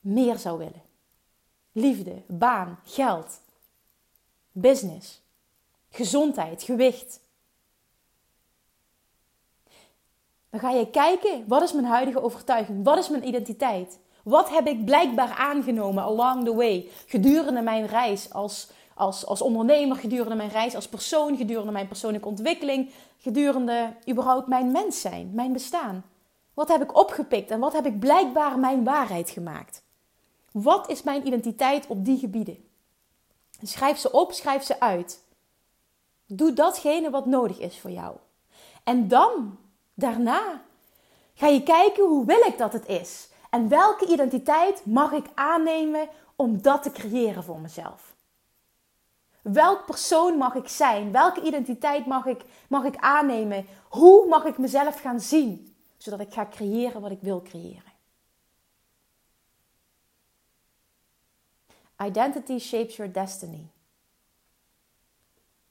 meer 0.00 0.38
zou 0.38 0.58
willen. 0.58 0.82
Liefde, 1.72 2.22
baan, 2.26 2.78
geld, 2.84 3.40
business, 4.52 5.22
gezondheid, 5.90 6.62
gewicht. 6.62 7.20
Dan 10.50 10.60
ga 10.60 10.70
je 10.70 10.90
kijken, 10.90 11.48
wat 11.48 11.62
is 11.62 11.72
mijn 11.72 11.86
huidige 11.86 12.22
overtuiging? 12.22 12.84
Wat 12.84 12.98
is 12.98 13.08
mijn 13.08 13.26
identiteit? 13.26 13.98
Wat 14.22 14.50
heb 14.50 14.66
ik 14.66 14.84
blijkbaar 14.84 15.30
aangenomen 15.30 16.02
along 16.02 16.44
the 16.44 16.54
way 16.54 16.88
gedurende 17.06 17.60
mijn 17.60 17.86
reis 17.86 18.32
als, 18.32 18.70
als, 18.96 19.26
als 19.26 19.42
ondernemer, 19.42 19.96
gedurende 19.96 20.34
mijn 20.34 20.50
reis 20.50 20.74
als 20.74 20.88
persoon, 20.88 21.36
gedurende 21.36 21.72
mijn 21.72 21.88
persoonlijke 21.88 22.28
ontwikkeling, 22.28 22.90
gedurende 23.18 23.92
überhaupt 24.08 24.46
mijn 24.46 24.70
mens 24.70 25.00
zijn, 25.00 25.30
mijn 25.34 25.52
bestaan? 25.52 26.04
Wat 26.54 26.68
heb 26.68 26.82
ik 26.82 26.96
opgepikt 26.96 27.50
en 27.50 27.60
wat 27.60 27.72
heb 27.72 27.86
ik 27.86 27.98
blijkbaar 27.98 28.58
mijn 28.58 28.84
waarheid 28.84 29.30
gemaakt? 29.30 29.82
Wat 30.52 30.90
is 30.90 31.02
mijn 31.02 31.26
identiteit 31.26 31.86
op 31.86 32.04
die 32.04 32.18
gebieden? 32.18 32.64
Schrijf 33.62 33.98
ze 33.98 34.10
op, 34.12 34.32
schrijf 34.32 34.62
ze 34.62 34.80
uit. 34.80 35.24
Doe 36.26 36.52
datgene 36.52 37.10
wat 37.10 37.26
nodig 37.26 37.58
is 37.58 37.78
voor 37.78 37.90
jou. 37.90 38.16
En 38.84 39.08
dan, 39.08 39.58
daarna, 39.94 40.62
ga 41.34 41.46
je 41.46 41.62
kijken 41.62 42.04
hoe 42.04 42.26
wil 42.26 42.40
ik 42.46 42.58
dat 42.58 42.72
het 42.72 42.86
is. 42.86 43.28
En 43.50 43.68
welke 43.68 44.06
identiteit 44.06 44.86
mag 44.86 45.12
ik 45.12 45.26
aannemen 45.34 46.08
om 46.36 46.62
dat 46.62 46.82
te 46.82 46.90
creëren 46.90 47.44
voor 47.44 47.60
mezelf? 47.60 48.15
Welk 49.52 49.86
persoon 49.86 50.38
mag 50.38 50.54
ik 50.54 50.68
zijn? 50.68 51.12
Welke 51.12 51.40
identiteit 51.40 52.06
mag 52.06 52.26
ik, 52.26 52.44
mag 52.68 52.84
ik 52.84 52.96
aannemen? 52.96 53.66
Hoe 53.88 54.28
mag 54.28 54.44
ik 54.44 54.58
mezelf 54.58 55.00
gaan 55.00 55.20
zien? 55.20 55.74
Zodat 55.96 56.20
ik 56.20 56.32
ga 56.32 56.46
creëren 56.46 57.00
wat 57.00 57.10
ik 57.10 57.20
wil 57.20 57.42
creëren. 57.42 57.92
Identity 62.04 62.58
shapes 62.58 62.96
your 62.96 63.12
destiny. 63.12 63.70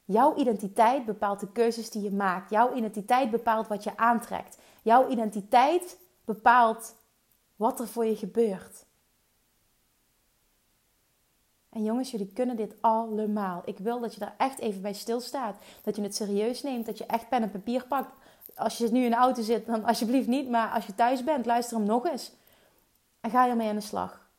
Jouw 0.05 0.35
identiteit 0.35 1.05
bepaalt 1.05 1.39
de 1.39 1.51
keuzes 1.51 1.89
die 1.89 2.01
je 2.01 2.11
maakt. 2.11 2.49
Jouw 2.49 2.75
identiteit 2.75 3.31
bepaalt 3.31 3.67
wat 3.67 3.83
je 3.83 3.97
aantrekt. 3.97 4.57
Jouw 4.81 5.09
identiteit 5.09 5.97
bepaalt 6.25 6.95
wat 7.55 7.79
er 7.79 7.87
voor 7.87 8.05
je 8.05 8.15
gebeurt. 8.15 8.85
En 11.75 11.83
jongens, 11.83 12.11
jullie 12.11 12.31
kunnen 12.33 12.55
dit 12.55 12.75
allemaal. 12.81 13.61
Ik 13.65 13.77
wil 13.77 13.99
dat 13.99 14.13
je 14.13 14.19
daar 14.19 14.35
echt 14.37 14.59
even 14.59 14.81
bij 14.81 14.93
stilstaat. 14.93 15.55
Dat 15.83 15.95
je 15.95 16.01
het 16.01 16.15
serieus 16.15 16.63
neemt. 16.63 16.85
Dat 16.85 16.97
je 16.97 17.05
echt 17.05 17.29
pen 17.29 17.41
en 17.41 17.51
papier 17.51 17.85
pakt. 17.87 18.09
Als 18.55 18.77
je 18.77 18.91
nu 18.91 19.03
in 19.03 19.09
de 19.09 19.15
auto 19.15 19.41
zit, 19.41 19.65
dan 19.65 19.85
alsjeblieft 19.85 20.27
niet. 20.27 20.49
Maar 20.49 20.69
als 20.69 20.85
je 20.85 20.95
thuis 20.95 21.23
bent, 21.23 21.45
luister 21.45 21.77
hem 21.77 21.85
nog 21.85 22.05
eens. 22.05 22.31
En 23.21 23.29
ga 23.29 23.49
ermee 23.49 23.69
aan 23.69 23.75
de 23.75 23.81
slag. 23.81 24.29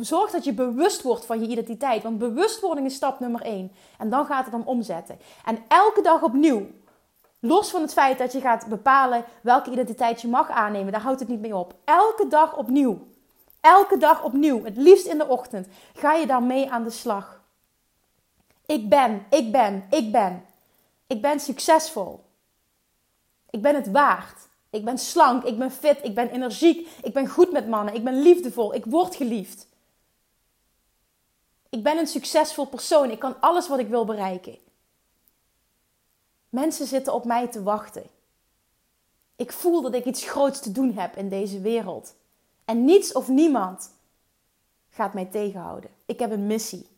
zorg 0.00 0.30
dat 0.30 0.44
je 0.44 0.52
bewust 0.52 1.02
wordt 1.02 1.26
van 1.26 1.40
je 1.40 1.48
identiteit. 1.48 2.02
Want 2.02 2.18
bewustwording 2.18 2.86
is 2.86 2.94
stap 2.94 3.20
nummer 3.20 3.42
één. 3.42 3.72
En 3.98 4.10
dan 4.10 4.26
gaat 4.26 4.44
het 4.44 4.54
om 4.54 4.62
omzetten. 4.64 5.18
En 5.44 5.58
elke 5.68 6.02
dag 6.02 6.22
opnieuw. 6.22 6.66
Los 7.38 7.70
van 7.70 7.80
het 7.82 7.92
feit 7.92 8.18
dat 8.18 8.32
je 8.32 8.40
gaat 8.40 8.66
bepalen 8.66 9.24
welke 9.42 9.70
identiteit 9.70 10.20
je 10.20 10.28
mag 10.28 10.50
aannemen. 10.50 10.92
Daar 10.92 11.00
houdt 11.00 11.20
het 11.20 11.28
niet 11.28 11.40
mee 11.40 11.56
op. 11.56 11.74
Elke 11.84 12.26
dag 12.26 12.56
opnieuw 12.56 13.08
Elke 13.60 13.96
dag 13.98 14.22
opnieuw, 14.24 14.64
het 14.64 14.76
liefst 14.76 15.06
in 15.06 15.18
de 15.18 15.26
ochtend, 15.26 15.66
ga 15.94 16.12
je 16.12 16.26
daarmee 16.26 16.70
aan 16.70 16.84
de 16.84 16.90
slag. 16.90 17.40
Ik 18.66 18.88
ben, 18.88 19.26
ik 19.30 19.52
ben, 19.52 19.86
ik 19.90 20.12
ben. 20.12 20.44
Ik 21.06 21.22
ben 21.22 21.40
succesvol. 21.40 22.24
Ik 23.50 23.62
ben 23.62 23.74
het 23.74 23.90
waard. 23.90 24.48
Ik 24.70 24.84
ben 24.84 24.98
slank, 24.98 25.44
ik 25.44 25.58
ben 25.58 25.70
fit, 25.70 25.98
ik 26.02 26.14
ben 26.14 26.30
energiek, 26.30 26.88
ik 27.02 27.12
ben 27.12 27.28
goed 27.28 27.52
met 27.52 27.68
mannen, 27.68 27.94
ik 27.94 28.04
ben 28.04 28.22
liefdevol, 28.22 28.74
ik 28.74 28.84
word 28.84 29.14
geliefd. 29.14 29.66
Ik 31.68 31.82
ben 31.82 31.98
een 31.98 32.06
succesvol 32.06 32.66
persoon, 32.66 33.10
ik 33.10 33.18
kan 33.18 33.40
alles 33.40 33.68
wat 33.68 33.78
ik 33.78 33.88
wil 33.88 34.04
bereiken. 34.04 34.58
Mensen 36.48 36.86
zitten 36.86 37.14
op 37.14 37.24
mij 37.24 37.46
te 37.48 37.62
wachten. 37.62 38.04
Ik 39.36 39.52
voel 39.52 39.82
dat 39.82 39.94
ik 39.94 40.04
iets 40.04 40.24
groots 40.24 40.60
te 40.60 40.72
doen 40.72 40.92
heb 40.92 41.16
in 41.16 41.28
deze 41.28 41.60
wereld. 41.60 42.14
En 42.70 42.84
niets 42.84 43.12
of 43.12 43.28
niemand 43.28 43.90
gaat 44.88 45.14
mij 45.14 45.24
tegenhouden. 45.24 45.90
Ik 46.06 46.18
heb 46.18 46.30
een 46.30 46.46
missie. 46.46 46.88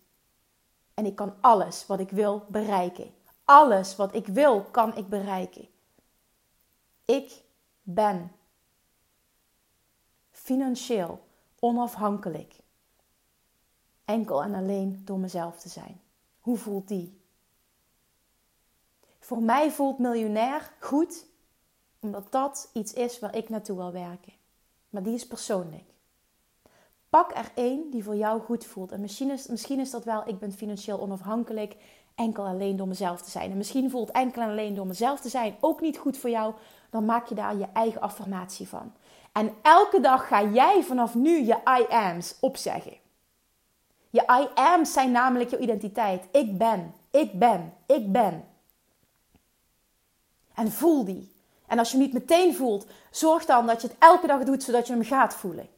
En 0.95 1.07
ik 1.07 1.15
kan 1.15 1.35
alles 1.41 1.87
wat 1.87 2.01
ik 2.01 2.11
wil 2.11 2.47
bereiken. 2.49 3.15
Alles 3.45 3.97
wat 3.97 4.15
ik 4.15 4.27
wil, 4.27 4.63
kan 4.63 4.97
ik 4.97 5.09
bereiken. 5.09 5.69
Ik 7.05 7.43
ben 7.83 8.33
financieel 10.31 11.25
onafhankelijk. 11.59 12.55
Enkel 14.05 14.43
en 14.43 14.55
alleen 14.55 15.03
door 15.05 15.19
mezelf 15.19 15.61
te 15.61 15.69
zijn. 15.69 16.01
Hoe 16.41 16.57
voelt 16.57 16.89
die? 16.89 17.21
Voor 19.19 19.43
mij 19.43 19.71
voelt 19.71 19.99
miljonair 19.99 20.73
goed, 20.81 21.27
omdat 22.01 22.33
dat 22.33 22.71
iets 22.73 22.93
is 22.93 23.19
waar 23.19 23.37
ik 23.37 23.49
naartoe 23.49 23.77
wil 23.77 23.93
werken 23.93 24.41
maar 24.93 25.03
die 25.03 25.15
is 25.15 25.27
persoonlijk. 25.27 25.85
Pak 27.09 27.35
er 27.35 27.51
één 27.55 27.91
die 27.91 28.05
voor 28.05 28.17
jou 28.17 28.41
goed 28.41 28.65
voelt. 28.65 28.93
En 28.93 29.01
misschien 29.01 29.31
is, 29.31 29.47
misschien 29.47 29.81
is 29.81 29.91
dat 29.91 30.05
wel, 30.05 30.23
ik 30.27 30.39
ben 30.39 30.53
financieel 30.53 31.01
onafhankelijk, 31.01 31.77
enkel 32.15 32.45
alleen 32.45 32.77
door 32.77 32.89
mezelf 32.89 33.23
te 33.23 33.31
zijn. 33.31 33.51
En 33.51 33.57
misschien 33.57 33.91
voelt 33.91 34.11
enkel 34.11 34.43
en 34.43 34.49
alleen 34.49 34.75
door 34.75 34.87
mezelf 34.87 35.21
te 35.21 35.29
zijn 35.29 35.57
ook 35.61 35.81
niet 35.81 35.99
goed 35.99 36.17
voor 36.17 36.31
jou. 36.31 36.55
Dan 36.91 37.05
maak 37.05 37.27
je 37.27 37.35
daar 37.35 37.57
je 37.57 37.67
eigen 37.73 38.01
affirmatie 38.01 38.69
van. 38.69 38.93
En 39.33 39.55
elke 39.63 40.01
dag 40.01 40.29
ga 40.29 40.45
jij 40.45 40.83
vanaf 40.83 41.15
nu 41.15 41.45
je 41.45 41.61
I 41.79 41.87
am's 41.89 42.37
opzeggen. 42.41 42.97
Je 44.11 44.21
I 44.21 44.61
am's 44.61 44.93
zijn 44.93 45.11
namelijk 45.11 45.51
jouw 45.51 45.61
identiteit. 45.61 46.29
Ik 46.33 46.59
ben, 46.59 46.95
ik 47.11 47.39
ben, 47.39 47.75
ik 47.87 48.13
ben. 48.13 48.45
En 50.55 50.73
voel 50.73 51.05
die. 51.05 51.32
En 51.73 51.79
als 51.79 51.91
je 51.91 51.97
hem 51.97 52.05
niet 52.05 52.15
meteen 52.15 52.55
voelt, 52.55 52.87
zorg 53.11 53.45
dan 53.45 53.67
dat 53.67 53.83
je 53.83 53.89
het 53.89 53.97
elke 53.99 54.27
dag 54.27 54.45
doet 54.45 54.63
zodat 54.63 54.87
je 54.87 54.93
hem 54.93 55.05
gaat 55.05 55.35
voelen. 55.35 55.69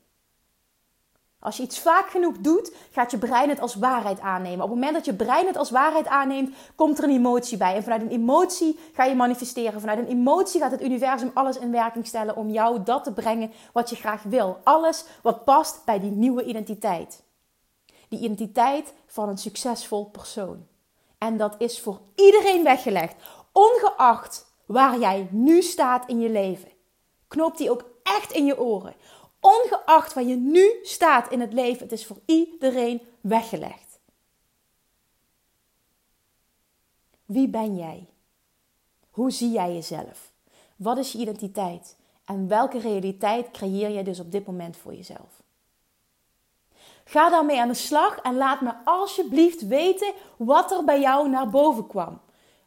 Als 1.39 1.57
je 1.57 1.63
iets 1.63 1.79
vaak 1.79 2.11
genoeg 2.11 2.39
doet, 2.39 2.73
gaat 2.91 3.11
je 3.11 3.19
brein 3.19 3.49
het 3.49 3.61
als 3.61 3.75
waarheid 3.75 4.21
aannemen. 4.21 4.65
Op 4.65 4.71
het 4.71 4.79
moment 4.79 4.95
dat 4.95 5.05
je 5.05 5.15
brein 5.15 5.47
het 5.47 5.57
als 5.57 5.71
waarheid 5.71 6.07
aanneemt, 6.07 6.55
komt 6.75 6.99
er 6.99 7.05
een 7.05 7.11
emotie 7.11 7.57
bij. 7.57 7.75
En 7.75 7.83
vanuit 7.83 8.03
een 8.03 8.09
emotie 8.11 8.79
ga 8.93 9.05
je 9.05 9.15
manifesteren. 9.15 9.81
Vanuit 9.81 9.99
een 9.99 10.07
emotie 10.07 10.61
gaat 10.61 10.71
het 10.71 10.83
universum 10.83 11.31
alles 11.35 11.59
in 11.59 11.71
werking 11.71 12.07
stellen 12.07 12.37
om 12.37 12.51
jou 12.51 12.83
dat 12.83 13.05
te 13.05 13.13
brengen 13.13 13.53
wat 13.73 13.91
je 13.91 13.97
graag 13.97 14.23
wil. 14.23 14.61
Alles 14.65 15.05
wat 15.23 15.45
past 15.45 15.85
bij 15.85 16.01
die 16.01 16.11
nieuwe 16.11 16.45
identiteit. 16.45 17.23
Die 18.09 18.19
identiteit 18.19 18.93
van 19.07 19.29
een 19.29 19.39
succesvol 19.39 20.05
persoon. 20.05 20.67
En 21.19 21.37
dat 21.37 21.55
is 21.59 21.81
voor 21.81 22.01
iedereen 22.15 22.65
weggelegd, 22.65 23.15
ongeacht 23.53 24.53
waar 24.67 24.99
jij 24.99 25.29
nu 25.31 25.63
staat 25.63 26.09
in 26.09 26.21
je 26.21 26.31
leven. 26.31 26.69
Knoop 27.29 27.57
die 27.57 27.71
ook 27.71 27.85
echt 28.03 28.33
in 28.33 28.45
je 28.45 28.61
oren. 28.61 28.95
Ongeacht 29.41 30.13
waar 30.13 30.25
je 30.25 30.37
nu 30.37 30.79
staat 30.83 31.31
in 31.31 31.41
het 31.41 31.53
leven, 31.53 31.83
het 31.83 31.93
is 31.93 32.07
voor 32.07 32.21
iedereen 32.27 33.03
weggelegd. 33.21 33.99
Wie 37.25 37.49
ben 37.49 37.77
jij? 37.77 38.09
Hoe 39.11 39.31
zie 39.31 39.51
jij 39.51 39.73
jezelf? 39.75 40.33
Wat 40.77 40.99
is 40.99 41.13
je 41.13 41.19
identiteit? 41.19 41.97
En 42.25 42.49
welke 42.49 42.79
realiteit 42.79 43.51
creëer 43.51 43.89
je 43.89 44.03
dus 44.03 44.21
op 44.21 44.33
dit 44.33 44.47
moment 44.47 44.77
voor 44.77 44.95
jezelf? 44.95 45.43
Ga 47.05 47.31
daarmee 47.31 47.61
aan 47.61 47.69
de 47.69 47.75
slag 47.75 48.19
en 48.19 48.37
laat 48.37 48.61
me 48.61 48.73
alsjeblieft 48.85 49.67
weten 49.67 50.13
wat 50.37 50.73
er 50.73 50.85
bij 50.85 51.01
jou 51.01 51.29
naar 51.29 51.51
boven 51.51 51.87
kwam. 51.87 52.21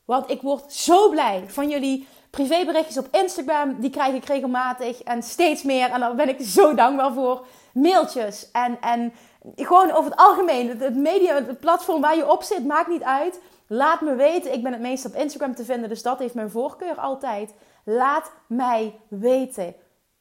Want 0.08 0.30
ik 0.30 0.42
word 0.42 0.74
zo 0.74 1.10
blij 1.10 1.44
van 1.48 1.70
jullie 1.70 2.08
privéberichtjes 2.30 2.98
op 2.98 3.08
Instagram. 3.12 3.80
Die 3.80 3.90
krijg 3.90 4.16
ik 4.16 4.26
regelmatig 4.26 5.04
en 5.04 5.24
steeds 5.24 5.64
meer. 5.64 5.90
En 5.90 6.00
daar 6.00 6.16
ben 6.16 6.30
ik 6.30 6.42
zo 6.42 6.74
dankbaar 6.74 7.14
voor. 7.14 7.46
Mailtjes 7.74 8.52
en, 8.52 8.82
en 8.82 9.14
gewoon 9.56 9.92
over 9.92 10.12
het 10.12 10.20
algemeen. 10.20 10.80
Het, 10.80 10.96
media, 10.96 11.36
het 11.36 11.60
platform 11.60 12.02
waar 12.02 12.16
je 12.16 12.32
op 12.32 12.44
zit, 12.44 12.66
maakt 12.66 12.88
niet 12.88 13.04
uit. 13.04 13.40
Laat 13.68 14.02
me 14.02 14.16
weten. 14.16 14.54
Ik 14.54 14.64
ben 14.64 14.72
het 14.72 14.82
meest 14.82 15.06
op 15.06 15.14
Instagram 15.14 15.56
te 15.56 15.66
vinden, 15.66 15.90
dus 15.90 16.02
dat 16.02 16.20
heeft 16.20 16.34
mijn 16.34 16.50
voorkeur 16.50 16.96
altijd. 16.96 17.54
Laat 17.84 18.32
mij 18.48 19.00
weten 19.08 19.76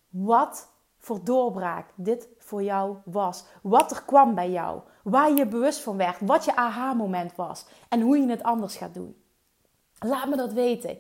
wat 0.09 0.69
voor 0.99 1.25
doorbraak 1.25 1.89
dit 1.95 2.29
voor 2.39 2.63
jou 2.63 2.97
was. 3.05 3.45
Wat 3.63 3.91
er 3.91 4.03
kwam 4.07 4.35
bij 4.35 4.51
jou. 4.51 4.81
Waar 5.03 5.33
je 5.33 5.47
bewust 5.47 5.81
van 5.81 5.97
werd. 5.97 6.17
Wat 6.21 6.45
je 6.45 6.57
aha-moment 6.57 7.35
was. 7.37 7.65
En 7.89 8.01
hoe 8.01 8.19
je 8.19 8.29
het 8.29 8.43
anders 8.43 8.77
gaat 8.77 8.95
doen. 8.95 9.25
Laat 9.99 10.29
me 10.29 10.37
dat 10.37 10.53
weten. 10.53 10.99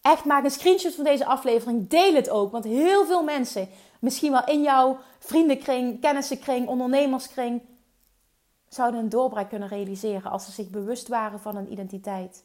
Echt, 0.00 0.24
maak 0.24 0.44
een 0.44 0.50
screenshot 0.50 0.94
van 0.94 1.04
deze 1.04 1.26
aflevering. 1.26 1.88
Deel 1.88 2.14
het 2.14 2.30
ook. 2.30 2.52
Want 2.52 2.64
heel 2.64 3.06
veel 3.06 3.22
mensen, 3.22 3.68
misschien 4.00 4.32
wel 4.32 4.44
in 4.44 4.62
jouw 4.62 4.98
vriendenkring, 5.18 6.00
kennissenkring, 6.00 6.68
ondernemerskring, 6.68 7.62
zouden 8.68 9.00
een 9.00 9.08
doorbraak 9.08 9.48
kunnen 9.48 9.68
realiseren 9.68 10.30
als 10.30 10.44
ze 10.44 10.50
zich 10.50 10.70
bewust 10.70 11.08
waren 11.08 11.40
van 11.40 11.56
een 11.56 11.72
identiteit. 11.72 12.44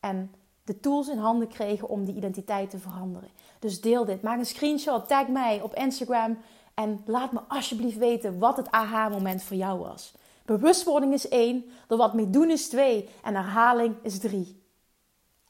En 0.00 0.34
de 0.64 0.80
tools 0.80 1.08
in 1.08 1.18
handen 1.18 1.48
kregen 1.48 1.88
om 1.88 2.04
die 2.04 2.16
identiteit 2.16 2.70
te 2.70 2.78
veranderen. 2.78 3.28
Dus 3.58 3.80
deel 3.80 4.04
dit. 4.04 4.22
Maak 4.22 4.38
een 4.38 4.46
screenshot, 4.46 5.08
tag 5.08 5.28
mij 5.28 5.60
op 5.60 5.74
Instagram 5.74 6.38
en 6.74 7.02
laat 7.06 7.32
me 7.32 7.40
alsjeblieft 7.48 7.98
weten 7.98 8.38
wat 8.38 8.56
het 8.56 8.70
aha-moment 8.70 9.42
voor 9.42 9.56
jou 9.56 9.78
was. 9.78 10.14
Bewustwording 10.44 11.12
is 11.12 11.28
één, 11.28 11.64
er 11.88 11.96
wat 11.96 12.14
mee 12.14 12.30
doen 12.30 12.50
is 12.50 12.68
twee 12.68 13.08
en 13.22 13.34
herhaling 13.34 13.94
is 14.02 14.18
drie. 14.18 14.61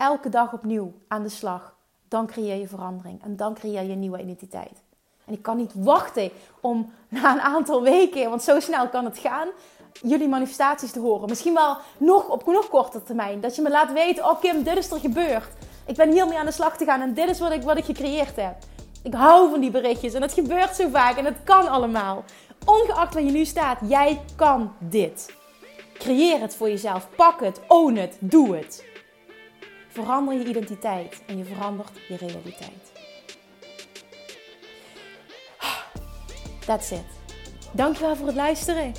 Elke 0.02 0.28
dag 0.28 0.52
opnieuw 0.52 0.92
aan 1.08 1.22
de 1.22 1.28
slag. 1.28 1.74
Dan 2.08 2.26
creëer 2.26 2.56
je 2.56 2.68
verandering 2.68 3.24
en 3.24 3.36
dan 3.36 3.54
creëer 3.54 3.82
je 3.82 3.94
nieuwe 3.94 4.20
identiteit. 4.20 4.82
En 5.24 5.32
ik 5.32 5.42
kan 5.42 5.56
niet 5.56 5.72
wachten 5.74 6.30
om 6.60 6.92
na 7.08 7.32
een 7.32 7.40
aantal 7.40 7.82
weken, 7.82 8.28
want 8.28 8.42
zo 8.42 8.60
snel 8.60 8.88
kan 8.88 9.04
het 9.04 9.18
gaan, 9.18 9.48
jullie 9.92 10.28
manifestaties 10.28 10.92
te 10.92 11.00
horen. 11.00 11.28
Misschien 11.28 11.54
wel 11.54 11.76
nog 11.98 12.28
op 12.28 12.46
nog 12.46 12.68
korter 12.68 13.02
termijn. 13.02 13.40
Dat 13.40 13.56
je 13.56 13.62
me 13.62 13.70
laat 13.70 13.92
weten, 13.92 14.24
oh 14.24 14.40
Kim, 14.40 14.62
dit 14.62 14.76
is 14.76 14.90
er 14.90 14.98
gebeurd. 14.98 15.48
Ik 15.86 15.96
ben 15.96 16.12
hiermee 16.12 16.38
aan 16.38 16.46
de 16.46 16.52
slag 16.52 16.76
te 16.76 16.84
gaan 16.84 17.00
en 17.00 17.14
dit 17.14 17.28
is 17.28 17.38
wat 17.38 17.52
ik, 17.52 17.62
wat 17.62 17.76
ik 17.76 17.84
gecreëerd 17.84 18.36
heb. 18.36 18.56
Ik 19.02 19.14
hou 19.14 19.50
van 19.50 19.60
die 19.60 19.70
berichtjes 19.70 20.14
en 20.14 20.22
het 20.22 20.32
gebeurt 20.32 20.76
zo 20.76 20.88
vaak 20.88 21.16
en 21.16 21.24
het 21.24 21.42
kan 21.44 21.68
allemaal. 21.68 22.24
Ongeacht 22.64 23.14
waar 23.14 23.22
je 23.22 23.30
nu 23.30 23.44
staat, 23.44 23.78
jij 23.88 24.20
kan 24.36 24.72
dit. 24.78 25.34
Creëer 25.94 26.40
het 26.40 26.54
voor 26.54 26.68
jezelf. 26.68 27.08
Pak 27.16 27.40
het, 27.40 27.60
own 27.68 27.94
het, 27.94 28.16
doe 28.20 28.56
het. 28.56 28.90
Verander 29.92 30.34
je 30.34 30.44
identiteit 30.44 31.22
en 31.26 31.38
je 31.38 31.44
verandert 31.44 31.90
je 32.08 32.16
realiteit. 32.16 32.92
That's 36.66 36.90
it. 36.90 37.04
Dankjewel 37.72 38.16
voor 38.16 38.26
het 38.26 38.36
luisteren. 38.36 38.92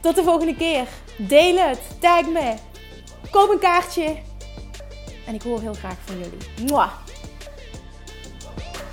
Tot 0.00 0.14
de 0.14 0.22
volgende 0.22 0.56
keer. 0.56 0.86
Deel 1.16 1.56
het. 1.56 1.80
Tag 2.00 2.28
me. 2.28 2.54
Koop 3.30 3.50
een 3.50 3.58
kaartje. 3.58 4.16
En 5.26 5.34
ik 5.34 5.42
hoor 5.42 5.60
heel 5.60 5.74
graag 5.74 5.96
van 6.04 6.18
jullie. 6.18 6.70
Mwah. 6.70 6.92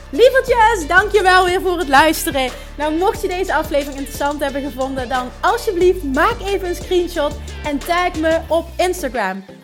Lievertjes, 0.10 0.88
dankjewel 0.88 1.46
weer 1.46 1.62
voor 1.62 1.78
het 1.78 1.88
luisteren. 1.88 2.52
Nou, 2.78 2.98
mocht 2.98 3.22
je 3.22 3.28
deze 3.28 3.54
aflevering 3.54 3.98
interessant 3.98 4.40
hebben 4.40 4.62
gevonden, 4.62 5.10
dan 5.10 5.30
alsjeblieft 5.42 6.04
maak 6.04 6.40
even 6.40 6.68
een 6.68 6.76
screenshot 6.76 7.34
en 7.64 7.78
tag 7.78 8.16
me 8.16 8.40
op 8.48 8.66
Instagram. 8.78 9.44